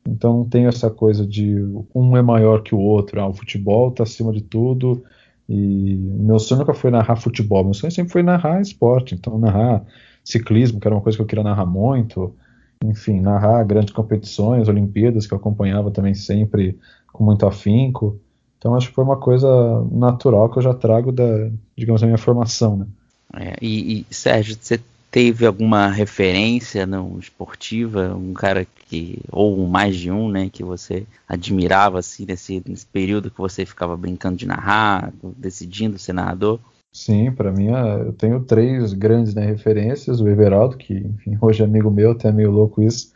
[0.08, 1.56] então não tem essa coisa de
[1.96, 3.20] um é maior que o outro.
[3.22, 5.04] Ah, o futebol está acima de tudo.
[5.48, 9.16] E meu sonho nunca foi narrar futebol, meu sonho sempre foi narrar esporte.
[9.16, 9.84] Então narrar
[10.24, 12.34] ciclismo, que era uma coisa que eu queria narrar muito.
[12.84, 16.78] Enfim, narrar grandes competições, Olimpíadas, que eu acompanhava também sempre
[17.12, 18.20] com muito afinco.
[18.58, 19.48] Então acho que foi uma coisa
[19.92, 22.88] natural que eu já trago da, digamos, da minha formação, né?
[23.36, 24.80] É, e, e Sérgio, você
[25.14, 31.06] teve alguma referência não esportiva, um cara que ou mais de um, né, que você
[31.30, 36.60] admirava assim nesse, nesse período que você ficava brincando de narrar, decidindo ser narrador?
[36.92, 41.66] Sim, para mim eu tenho três grandes né, referências, o Everaldo, que enfim, hoje é
[41.66, 43.14] amigo meu, até meio louco isso,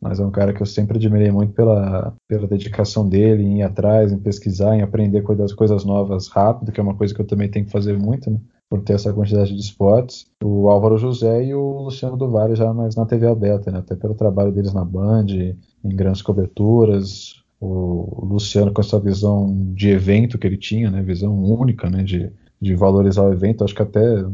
[0.00, 3.62] mas é um cara que eu sempre admirei muito pela, pela dedicação dele em ir
[3.62, 7.26] atrás, em pesquisar, em aprender coisas, coisas novas rápido, que é uma coisa que eu
[7.26, 8.40] também tenho que fazer muito, né?
[8.68, 10.26] Por ter essa quantidade de esportes.
[10.42, 13.78] O Álvaro José e o Luciano do Vale já mais na TV aberta, né?
[13.78, 15.56] até pelo trabalho deles na Band, em
[15.88, 17.42] grandes coberturas.
[17.60, 21.02] O Luciano com essa visão de evento que ele tinha, né?
[21.02, 22.02] visão única né?
[22.02, 24.24] de, de valorizar o evento, acho que até,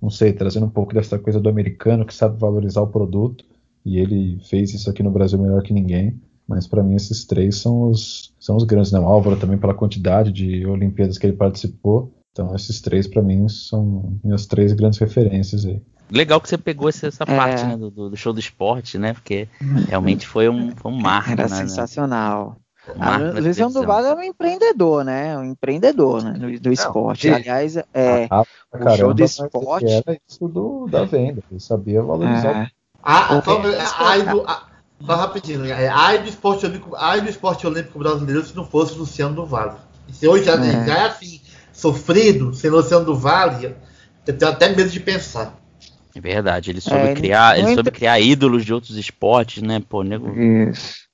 [0.00, 3.44] não sei, trazendo um pouco dessa coisa do americano que sabe valorizar o produto,
[3.84, 6.20] e ele fez isso aqui no Brasil melhor que ninguém.
[6.46, 8.98] Mas para mim esses três são os, são os grandes, né?
[8.98, 12.10] O Álvaro também pela quantidade de Olimpíadas que ele participou.
[12.38, 15.82] Então esses três para mim são minhas três grandes referências aí.
[16.08, 17.36] Legal que você pegou essa, essa é.
[17.36, 19.12] parte né, do, do, show do esporte, né?
[19.12, 19.48] Porque
[19.88, 21.32] realmente foi um, foi um marco.
[21.32, 22.56] Era né, sensacional.
[22.96, 25.36] Um a Luciano do Vale é um empreendedor, né?
[25.36, 26.32] Um empreendedor né?
[26.34, 27.28] do, do esporte.
[27.28, 29.90] Aliás, é, ah, o show do esporte.
[29.90, 32.62] Era isso do, da venda, ele sabia valorizar.
[32.62, 32.70] É.
[33.02, 33.60] Ah, só,
[34.46, 34.62] a,
[35.04, 38.96] só rapidinho, é, ai do esporte olímpico, ai do esporte olímpico brasileiro se não fosse
[38.96, 39.72] Luciano do Vale.
[40.12, 41.40] Se hoje já é, já é assim,
[41.78, 43.76] sofrido, sem Luciano do Vale,
[44.26, 45.56] eu tenho até medo de pensar.
[46.14, 49.80] É verdade, ele soube, é, criar, ele soube criar ídolos de outros esportes, né?
[49.88, 50.28] Pô, nego.
[50.36, 51.06] Isso.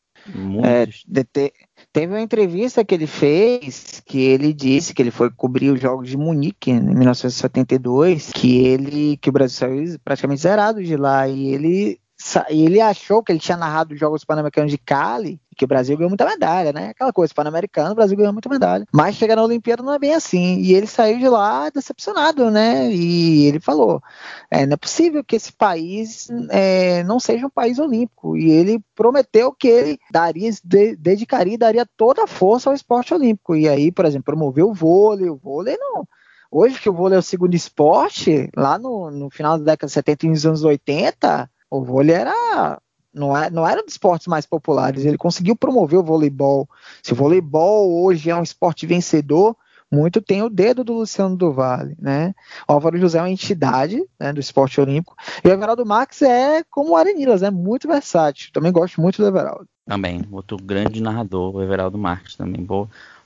[0.65, 1.53] É, te,
[1.93, 6.09] teve uma entrevista que ele fez que ele disse que ele foi cobrir os Jogos
[6.09, 11.49] de Munique em 1972, que ele que o Brasil saiu praticamente zerado de lá e
[11.53, 12.01] ele
[12.49, 16.11] ele achou que ele tinha narrado os Jogos Pan-Americanos de Cali, que o Brasil ganhou
[16.11, 16.89] muita medalha, né?
[16.89, 18.87] Aquela coisa, Pan-Americano, o Brasil ganhou muita medalha.
[18.93, 20.59] Mas chegar na Olimpíada não é bem assim.
[20.59, 22.91] E ele saiu de lá decepcionado, né?
[22.91, 24.03] E ele falou:
[24.51, 28.37] é, não é possível que esse país é, não seja um país olímpico.
[28.37, 33.15] E ele prometeu que ele daria, de, dedicaria e daria toda a força ao esporte
[33.15, 33.55] olímpico.
[33.55, 35.29] E aí, por exemplo, promoveu o vôlei.
[35.29, 36.07] O vôlei não.
[36.51, 39.93] Hoje que o vôlei é o segundo esporte, lá no, no final da década de
[39.93, 42.81] 70 e nos anos 80, o vôlei era
[43.13, 45.05] não, é, não era dos esportes mais populares.
[45.05, 46.69] Ele conseguiu promover o voleibol.
[47.03, 49.57] Se o voleibol hoje é um esporte vencedor,
[49.91, 52.35] muito tem o dedo do Luciano do Vale, né?
[52.69, 55.17] O Álvaro José é uma entidade né, do esporte olímpico.
[55.45, 58.51] E o Everaldo Max é como o Arenilas, é muito versátil.
[58.53, 59.69] Também gosto muito do Everaldo.
[59.87, 62.67] Também, outro grande narrador, o Everaldo Marques também.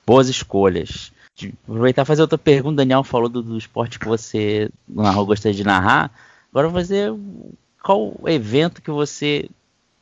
[0.05, 1.11] boas escolhas.
[1.35, 5.25] De aproveitar e fazer outra pergunta, o Daniel falou do, do esporte que você narrou,
[5.25, 6.11] gostaria de narrar.
[6.51, 7.13] Agora fazer
[7.89, 9.49] qual evento que você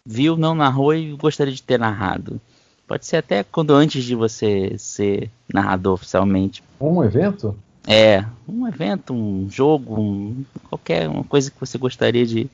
[0.06, 2.38] viu, não narrou e gostaria de ter narrado?
[2.86, 6.62] Pode ser até quando antes de você ser narrador oficialmente.
[6.82, 7.56] Um evento?
[7.88, 12.50] É, um evento, um jogo, um, qualquer uma coisa que você gostaria de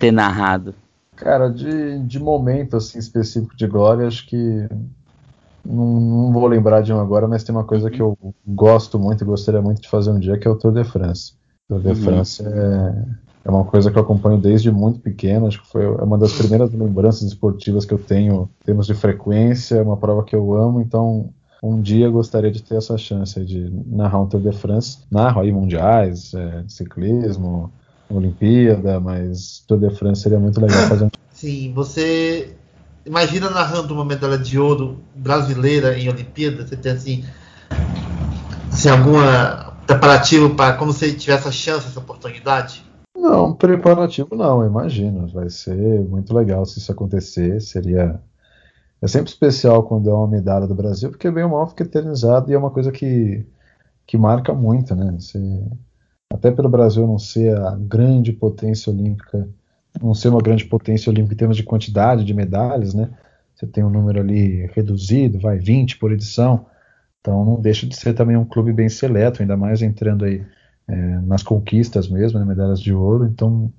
[0.00, 0.74] ter narrado.
[1.14, 4.66] Cara, de, de momento assim específico de glória, acho que
[5.62, 9.24] não, não, vou lembrar de um agora, mas tem uma coisa que eu gosto muito
[9.24, 11.34] e gostaria muito de fazer um dia, que é o Tour de France.
[11.74, 12.04] O Tour de uhum.
[12.04, 12.94] France é,
[13.44, 15.46] é uma coisa que eu acompanho desde muito pequeno.
[15.46, 19.76] Acho que foi uma das primeiras lembranças esportivas que eu tenho em termos de frequência.
[19.76, 21.30] É uma prova que eu amo, então
[21.62, 24.98] um dia gostaria de ter essa chance de narrar um Tour de France.
[25.10, 27.72] Narro aí mundiais, é, de ciclismo,
[28.08, 31.10] Olimpíada, mas Tour de France seria muito legal fazer um.
[31.32, 32.54] Sim, você
[33.04, 36.66] imagina narrando uma medalha de ouro brasileira em Olimpíada?
[36.66, 37.24] Você tem assim,
[38.70, 42.84] assim alguma preparativo para como você tiver essa chance, essa oportunidade?
[43.16, 45.28] Não, preparativo não, imagino.
[45.28, 47.60] Vai ser muito legal se isso acontecer.
[47.60, 48.20] Seria.
[49.00, 52.50] É sempre especial quando é uma medalha do Brasil, porque bem ou mal fica eternizado
[52.50, 53.46] e é uma coisa que,
[54.06, 55.14] que marca muito, né?
[55.18, 55.38] Você,
[56.32, 59.48] até pelo Brasil não ser a grande potência olímpica,
[60.02, 63.10] não ser uma grande potência olímpica em termos de quantidade de medalhas, né?
[63.54, 66.66] Você tem um número ali reduzido, vai 20 por edição.
[67.24, 70.44] Então não deixa de ser também um clube bem seleto, ainda mais entrando aí
[70.86, 73.24] é, nas conquistas mesmo, né, medalhas de ouro.
[73.24, 73.72] Então,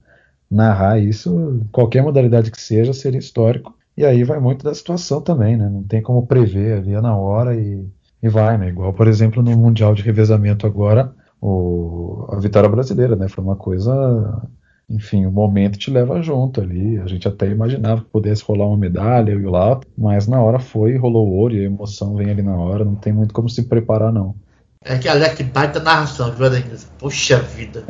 [0.50, 3.78] narrar isso, qualquer modalidade que seja, seria histórico.
[3.96, 5.70] E aí vai muito da situação também, né?
[5.70, 7.88] Não tem como prever ali é na hora e,
[8.22, 8.70] e vai, né?
[8.70, 13.28] Igual, por exemplo, no Mundial de Revezamento agora, o, a vitória brasileira, né?
[13.30, 14.42] Foi uma coisa.
[14.90, 17.00] Enfim, o momento te leva junto ali.
[17.00, 20.96] A gente até imaginava que pudesse rolar uma medalha e lá, mas na hora foi,
[20.96, 22.86] rolou ouro e a emoção vem ali na hora.
[22.86, 24.36] Não tem muito como se preparar, não.
[24.84, 26.88] É que Alec baita narração, viu, Adenilson?
[27.00, 27.84] Puxa vida.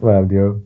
[0.00, 0.64] Valeu.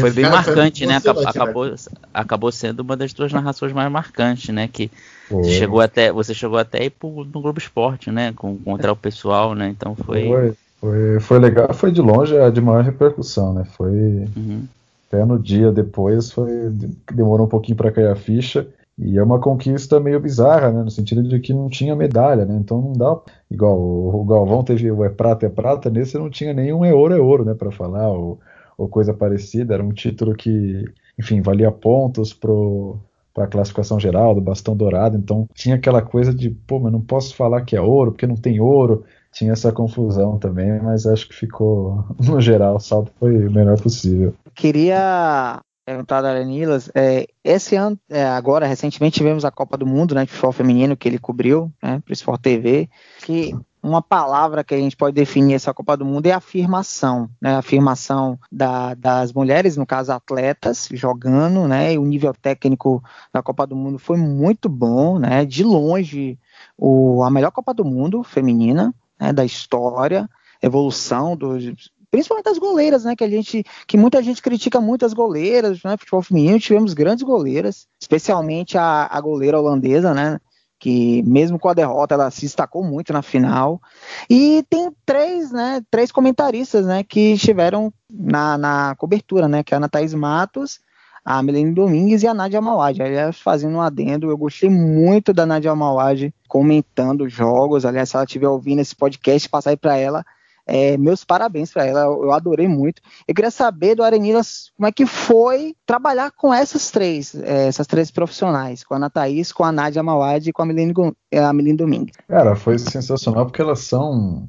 [0.00, 0.96] Foi bem marcante, né?
[0.96, 1.74] Acabou, acabou,
[2.14, 4.68] acabou, sendo uma das tuas narrações mais marcantes, né?
[4.68, 4.90] Que
[5.30, 8.32] você chegou até, você chegou até ir pro, no Globo Esporte, né?
[8.32, 9.68] Com, contra o pessoal, né?
[9.68, 10.26] Então foi...
[10.26, 10.56] foi.
[10.78, 13.64] Foi, foi legal, foi de longe a de maior repercussão, né?
[13.64, 13.90] Foi
[14.36, 14.68] uhum.
[15.16, 16.70] Até no dia depois, foi
[17.12, 18.68] demorou um pouquinho para cair a ficha.
[18.98, 20.82] E é uma conquista meio bizarra, né?
[20.82, 22.56] No sentido de que não tinha medalha, né?
[22.56, 23.20] Então não dá.
[23.50, 27.14] Igual o, Galvão teve o é prata, é prata, nesse não tinha nenhum é ouro,
[27.14, 27.54] é ouro, né?
[27.54, 28.38] Para falar, ou,
[28.78, 29.74] ou, coisa parecida.
[29.74, 30.84] Era um título que,
[31.18, 32.98] enfim, valia pontos pro,
[33.34, 37.02] para a classificação geral do bastão dourado, então tinha aquela coisa de, pô, mas não
[37.02, 39.04] posso falar que é ouro porque não tem ouro.
[39.36, 43.78] Tinha essa confusão também, mas acho que ficou, no geral, o salto foi o melhor
[43.78, 44.34] possível.
[44.54, 50.14] Queria perguntar da Aranilas, é, esse ano, é, agora, recentemente tivemos a Copa do Mundo,
[50.14, 52.88] né, de futebol feminino, que ele cobriu, né, para o Sport TV,
[53.24, 57.54] que uma palavra que a gente pode definir essa Copa do Mundo é afirmação, né?
[57.54, 61.92] Afirmação da, das mulheres, no caso atletas, jogando, né?
[61.92, 63.00] E o nível técnico
[63.32, 65.44] da Copa do Mundo foi muito bom, né?
[65.44, 66.36] De longe,
[66.76, 69.32] o, a melhor Copa do Mundo feminina né?
[69.32, 70.28] da história,
[70.62, 73.14] evolução dos principalmente das goleiras, né?
[73.14, 75.96] Que a gente, que muita gente critica muito as goleiras, né?
[75.98, 80.38] Futebol feminino tivemos grandes goleiras, especialmente a, a goleira holandesa, né?
[80.78, 83.80] que mesmo com a derrota ela se destacou muito na final.
[84.28, 89.76] E tem três, né, três comentaristas, né, que estiveram na, na cobertura, né, que é
[89.76, 90.80] a Ana Thaís Matos,
[91.26, 93.02] a Melanie Domingues e a Nadia Mawad.
[93.02, 97.84] Aliás, fazendo um adendo, eu gostei muito da Nadia Mawad comentando jogos.
[97.84, 100.24] Aliás, se ela estiver ouvindo esse podcast, passar aí para ela
[100.66, 103.00] é, meus parabéns para ela, eu adorei muito.
[103.26, 107.86] Eu queria saber do Arenilas como é que foi trabalhar com essas três, é, essas
[107.86, 110.92] três profissionais, com a Ana Thaís, com a Nádia Mawad e com a Meline,
[111.30, 112.16] é, a Meline Domingues.
[112.28, 114.48] Cara, foi sensacional porque elas são,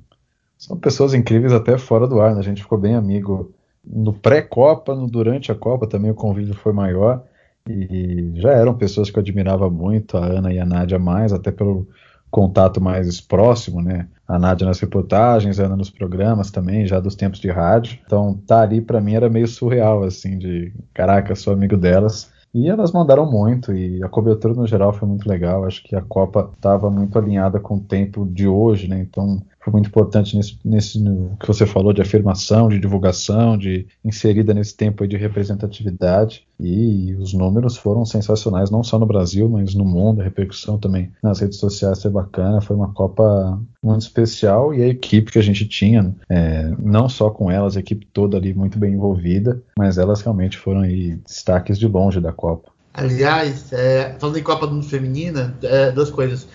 [0.58, 2.40] são pessoas incríveis até fora do ar, né?
[2.40, 3.54] A gente ficou bem amigo
[3.90, 7.24] no pré-Copa, no durante a Copa também o convívio foi maior.
[7.70, 11.52] E já eram pessoas que eu admirava muito, a Ana e a Nádia mais, até
[11.52, 11.88] pelo
[12.30, 14.08] contato mais próximo, né?
[14.28, 18.00] A Nádia nas reportagens, a Ana nos programas também, já dos tempos de rádio.
[18.06, 22.32] Então, tá ali para mim era meio surreal, assim, de caraca, sou amigo delas.
[22.54, 25.66] E elas mandaram muito, e a cobertura no geral foi muito legal.
[25.66, 29.00] Acho que a Copa estava muito alinhada com o tempo de hoje, né?
[29.00, 30.98] Então foi muito importante nesse, nesse
[31.40, 36.48] que você falou de afirmação, de divulgação, de inserida nesse tempo de representatividade.
[36.58, 40.22] E os números foram sensacionais, não só no Brasil, mas no mundo.
[40.22, 42.62] A repercussão também nas redes sociais foi bacana.
[42.62, 47.30] Foi uma Copa muito especial e a equipe que a gente tinha, é, não só
[47.30, 51.78] com elas, a equipe toda ali muito bem envolvida, mas elas realmente foram aí, destaques
[51.78, 52.72] de longe da Copa.
[52.98, 56.48] Aliás, é, falando em Copa do Mundo Feminina, é, duas coisas.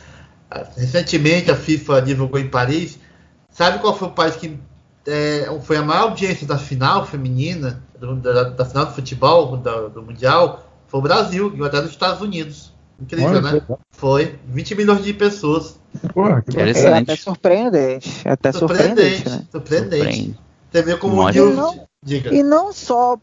[0.77, 2.99] Recentemente a FIFA divulgou em Paris.
[3.51, 4.59] Sabe qual foi o país que
[5.07, 9.89] é, foi a maior audiência da final feminina, do, da, da, final do futebol, do,
[9.89, 10.67] do Mundial?
[10.87, 12.73] Foi o Brasil, até dos Estados Unidos.
[13.01, 13.63] Incrível, Olha, né?
[13.91, 15.81] Foi 20 milhões de pessoas.
[16.15, 18.23] Porra, que é até surpreendente.
[18.25, 19.23] É até surpreendente.
[19.23, 19.29] Surpreendente.
[19.29, 19.47] Né?
[19.51, 20.41] surpreendente.
[20.71, 21.77] Você vê como o News.
[22.31, 23.19] E não só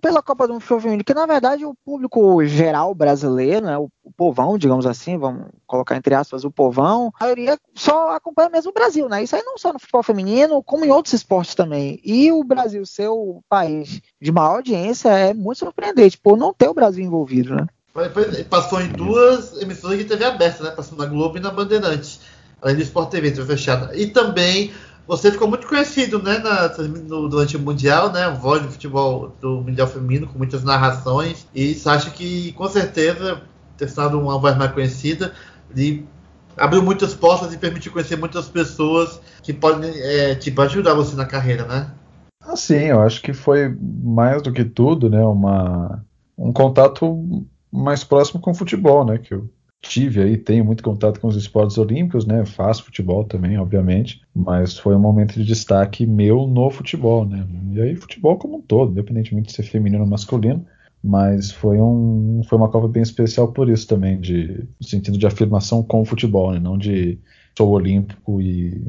[0.00, 4.12] pela Copa do Mundo Feminino, que na verdade o público geral brasileiro, né, o, o,
[4.12, 8.74] povão, digamos assim, vamos colocar entre aspas o povão, a maioria só acompanha mesmo o
[8.74, 9.22] Brasil, né?
[9.22, 12.00] Isso aí não só no futebol feminino, como em outros esportes também.
[12.04, 16.68] E o Brasil ser o país de maior audiência é muito surpreendente por não ter
[16.68, 17.66] o Brasil envolvido, né?
[18.50, 20.70] Passou em duas emissoras de TV aberta, né?
[20.72, 22.20] Passou na Globo e na Bandeirantes.
[22.60, 23.96] Além do Sport TV, TV fechada.
[23.96, 24.72] E também
[25.06, 29.60] você ficou muito conhecido, né, na, no, durante o Mundial, né, voz do futebol do
[29.60, 33.42] Mundial Feminino, com muitas narrações, e isso acho que, com certeza,
[33.76, 35.32] ter sido uma voz mais conhecida,
[35.76, 36.04] e
[36.56, 41.26] abriu muitas portas e permitiu conhecer muitas pessoas que podem, é, tipo, ajudar você na
[41.26, 41.90] carreira, né?
[42.40, 46.04] Ah, sim, eu acho que foi mais do que tudo, né, uma,
[46.38, 49.50] um contato mais próximo com o futebol, né, que eu
[49.88, 52.44] tive aí, tenho muito contato com os esportes olímpicos, né?
[52.44, 57.46] Faço futebol também, obviamente, mas foi um momento de destaque meu no futebol, né?
[57.72, 60.64] E aí futebol como um todo, independentemente de ser feminino ou masculino,
[61.02, 65.26] mas foi um foi uma Copa bem especial por isso também, de no sentido de
[65.26, 66.58] afirmação com o futebol, né?
[66.58, 67.18] Não de
[67.56, 68.82] sou olímpico e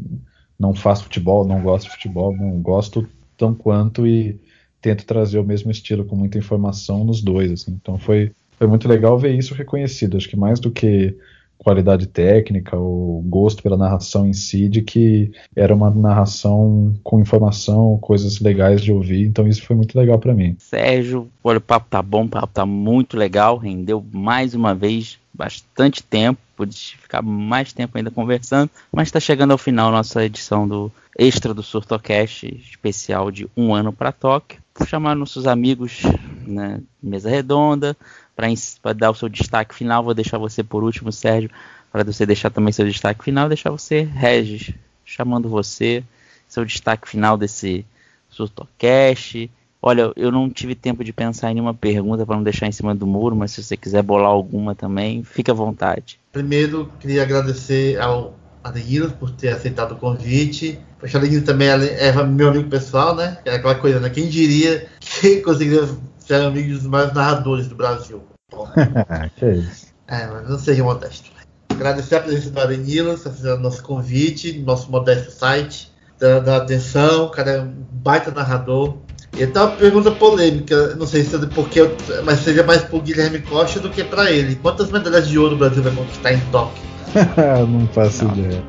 [0.59, 4.39] não faço futebol, não gosto de futebol, não gosto tão quanto e
[4.81, 7.77] tento trazer o mesmo estilo com muita informação nos dois, assim.
[7.81, 10.17] Então foi foi muito legal ver isso reconhecido.
[10.17, 11.15] Acho que mais do que
[11.57, 17.97] qualidade técnica ou gosto pela narração em si, de que era uma narração com informação,
[17.97, 19.25] coisas legais de ouvir.
[19.25, 20.55] Então isso foi muito legal para mim.
[20.59, 25.17] Sérgio, olha, o papo tá bom, o papo tá muito legal, rendeu mais uma vez
[25.33, 30.67] bastante tempo, pude ficar mais tempo ainda conversando, mas está chegando ao final nossa edição
[30.67, 34.59] do extra do Surtocast especial de um ano para Tóquio.
[34.77, 36.01] Vou chamar nossos amigos,
[36.47, 37.95] né, mesa redonda,
[38.35, 40.03] para dar o seu destaque final.
[40.03, 41.49] Vou deixar você por último, Sérgio,
[41.91, 43.47] para você deixar também seu destaque final.
[43.47, 44.73] Deixar você, Regis,
[45.03, 46.03] chamando você,
[46.47, 47.85] seu destaque final desse
[48.29, 49.49] Surtocast.
[49.81, 52.95] Olha, eu não tive tempo de pensar em nenhuma pergunta para não deixar em cima
[52.95, 56.19] do muro, mas se você quiser bolar alguma também, fique à vontade.
[56.31, 58.33] Primeiro, queria agradecer ao
[58.63, 60.79] Adenilson por ter aceitado o convite.
[61.01, 63.37] O Adenilson também é meu amigo pessoal, né?
[63.45, 64.09] É aquela coisa, né?
[64.09, 65.87] Quem diria que conseguiria
[66.25, 68.23] ser amigo dos maiores narradores do Brasil.
[69.37, 69.87] que isso.
[70.07, 71.31] É, mas não seja modesto.
[71.69, 77.51] Agradecer a presença do Arenilas, aceitando nosso convite, nosso modesto site, dando atenção, o cara
[77.51, 78.97] é um baita narrador.
[79.37, 81.81] E tá uma pergunta polêmica, não sei se é porque,
[82.23, 84.55] mas seja mais pro Guilherme Costa do que para ele.
[84.55, 86.81] Quantas medalhas de ouro o Brasil vai conquistar em Tóquio?
[87.67, 88.37] não faço não.
[88.37, 88.63] ideia.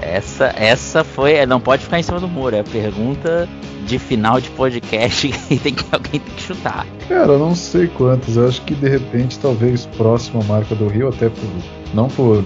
[0.00, 1.44] Essa, essa foi.
[1.46, 2.56] Não pode ficar em cima do muro.
[2.56, 3.48] É a pergunta
[3.86, 6.86] de final de podcast e tem que, alguém tem que chutar.
[7.08, 8.36] Cara, eu não sei quantas.
[8.36, 11.48] Eu acho que de repente, talvez próxima marca do Rio, até por.
[11.92, 12.44] Não por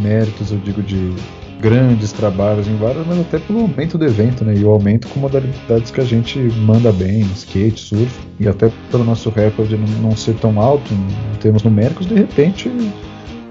[0.00, 1.14] méritos, eu digo, de
[1.60, 4.54] grandes trabalhos em várias, mas até pelo aumento do evento, né?
[4.56, 9.04] E o aumento com modalidades que a gente manda bem, skate, surf, e até pelo
[9.04, 12.70] nosso recorde não, não ser tão alto em termos numéricos, de repente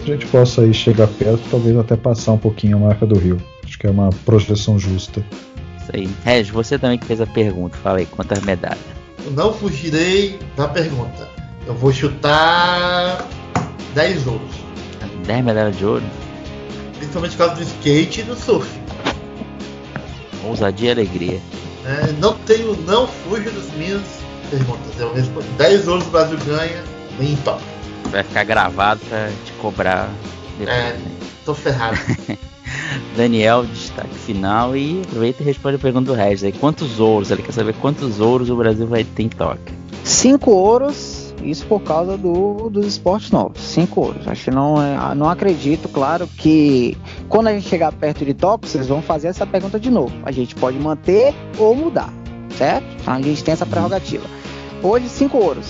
[0.03, 3.37] a gente possa aí chegar perto, talvez até passar um pouquinho a marca do Rio.
[3.63, 5.23] Acho que é uma projeção justa.
[5.81, 6.09] Isso aí.
[6.23, 8.99] Regis, você também que fez a pergunta, fala aí, quantas medalhas?
[9.31, 11.27] não fugirei da pergunta.
[11.65, 13.27] Eu vou chutar
[13.93, 14.55] 10 ouros.
[15.25, 16.03] 10 medalhas de ouro?
[16.97, 18.69] Principalmente por causa do skate e do surf.
[20.43, 21.41] Ousadia e alegria.
[21.85, 24.01] É, não tenho, não fujo das minhas
[24.49, 24.99] perguntas.
[24.99, 25.45] Eu respondo.
[25.57, 26.83] 10 ouros o Brasil ganha
[27.19, 27.61] em top.
[28.11, 30.09] Vai ficar gravado pra te cobrar
[30.57, 30.77] depois.
[30.77, 31.11] É, né?
[31.45, 31.97] tô ferrado.
[33.15, 36.51] Daniel, destaque final e aproveita e responde a pergunta do Regis aí.
[36.51, 37.31] Quantos ouros?
[37.31, 39.75] Ele quer saber quantos ouros o Brasil vai ter em Tóquio.
[40.03, 43.61] Cinco ouros, isso por causa do, dos esportes novos.
[43.61, 44.27] Cinco ouros.
[44.27, 46.97] Acho que não, é, não acredito, claro, que
[47.27, 50.13] quando a gente chegar perto de Tóquio, vocês vão fazer essa pergunta de novo.
[50.23, 52.13] A gente pode manter ou mudar,
[52.57, 52.85] certo?
[53.01, 54.25] Então, a gente tem essa prerrogativa.
[54.81, 55.67] Hoje, cinco ouros.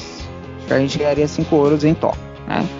[0.57, 2.28] Acho que a gente ganharia cinco ouros em Tóquio.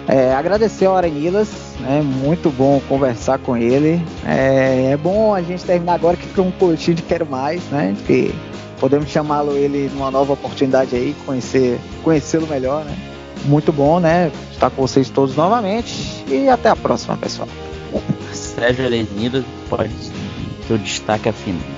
[0.08, 1.48] É, agradecer ao Aranilas,
[1.78, 2.02] né?
[2.02, 4.02] muito bom conversar com ele.
[4.26, 7.94] É, é, bom a gente terminar agora que com um curtinho de Quero Mais, né?
[8.06, 8.34] Que
[8.80, 12.96] podemos chamá-lo ele numa nova oportunidade aí, conhecer, conhecê-lo melhor, né?
[13.44, 14.32] Muito bom, né?
[14.50, 17.48] Estar com vocês todos novamente e até a próxima, pessoal.
[18.32, 19.90] Sérgio Aranilas, pode
[20.66, 21.32] seu destaque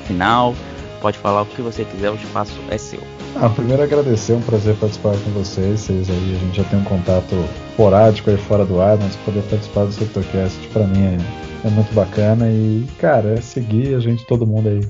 [0.06, 0.54] final,
[1.02, 3.00] pode falar o que você quiser, o espaço é seu.
[3.34, 5.80] Ah, primeiro agradecer, é um prazer participar com vocês.
[5.80, 7.34] Vocês aí, a gente já tem um contato
[7.70, 11.92] esporádico aí fora do ar, mas poder participar do Sectorcast para mim é, é, muito
[11.92, 12.48] bacana.
[12.48, 14.80] E, cara, é seguir a gente, todo mundo aí,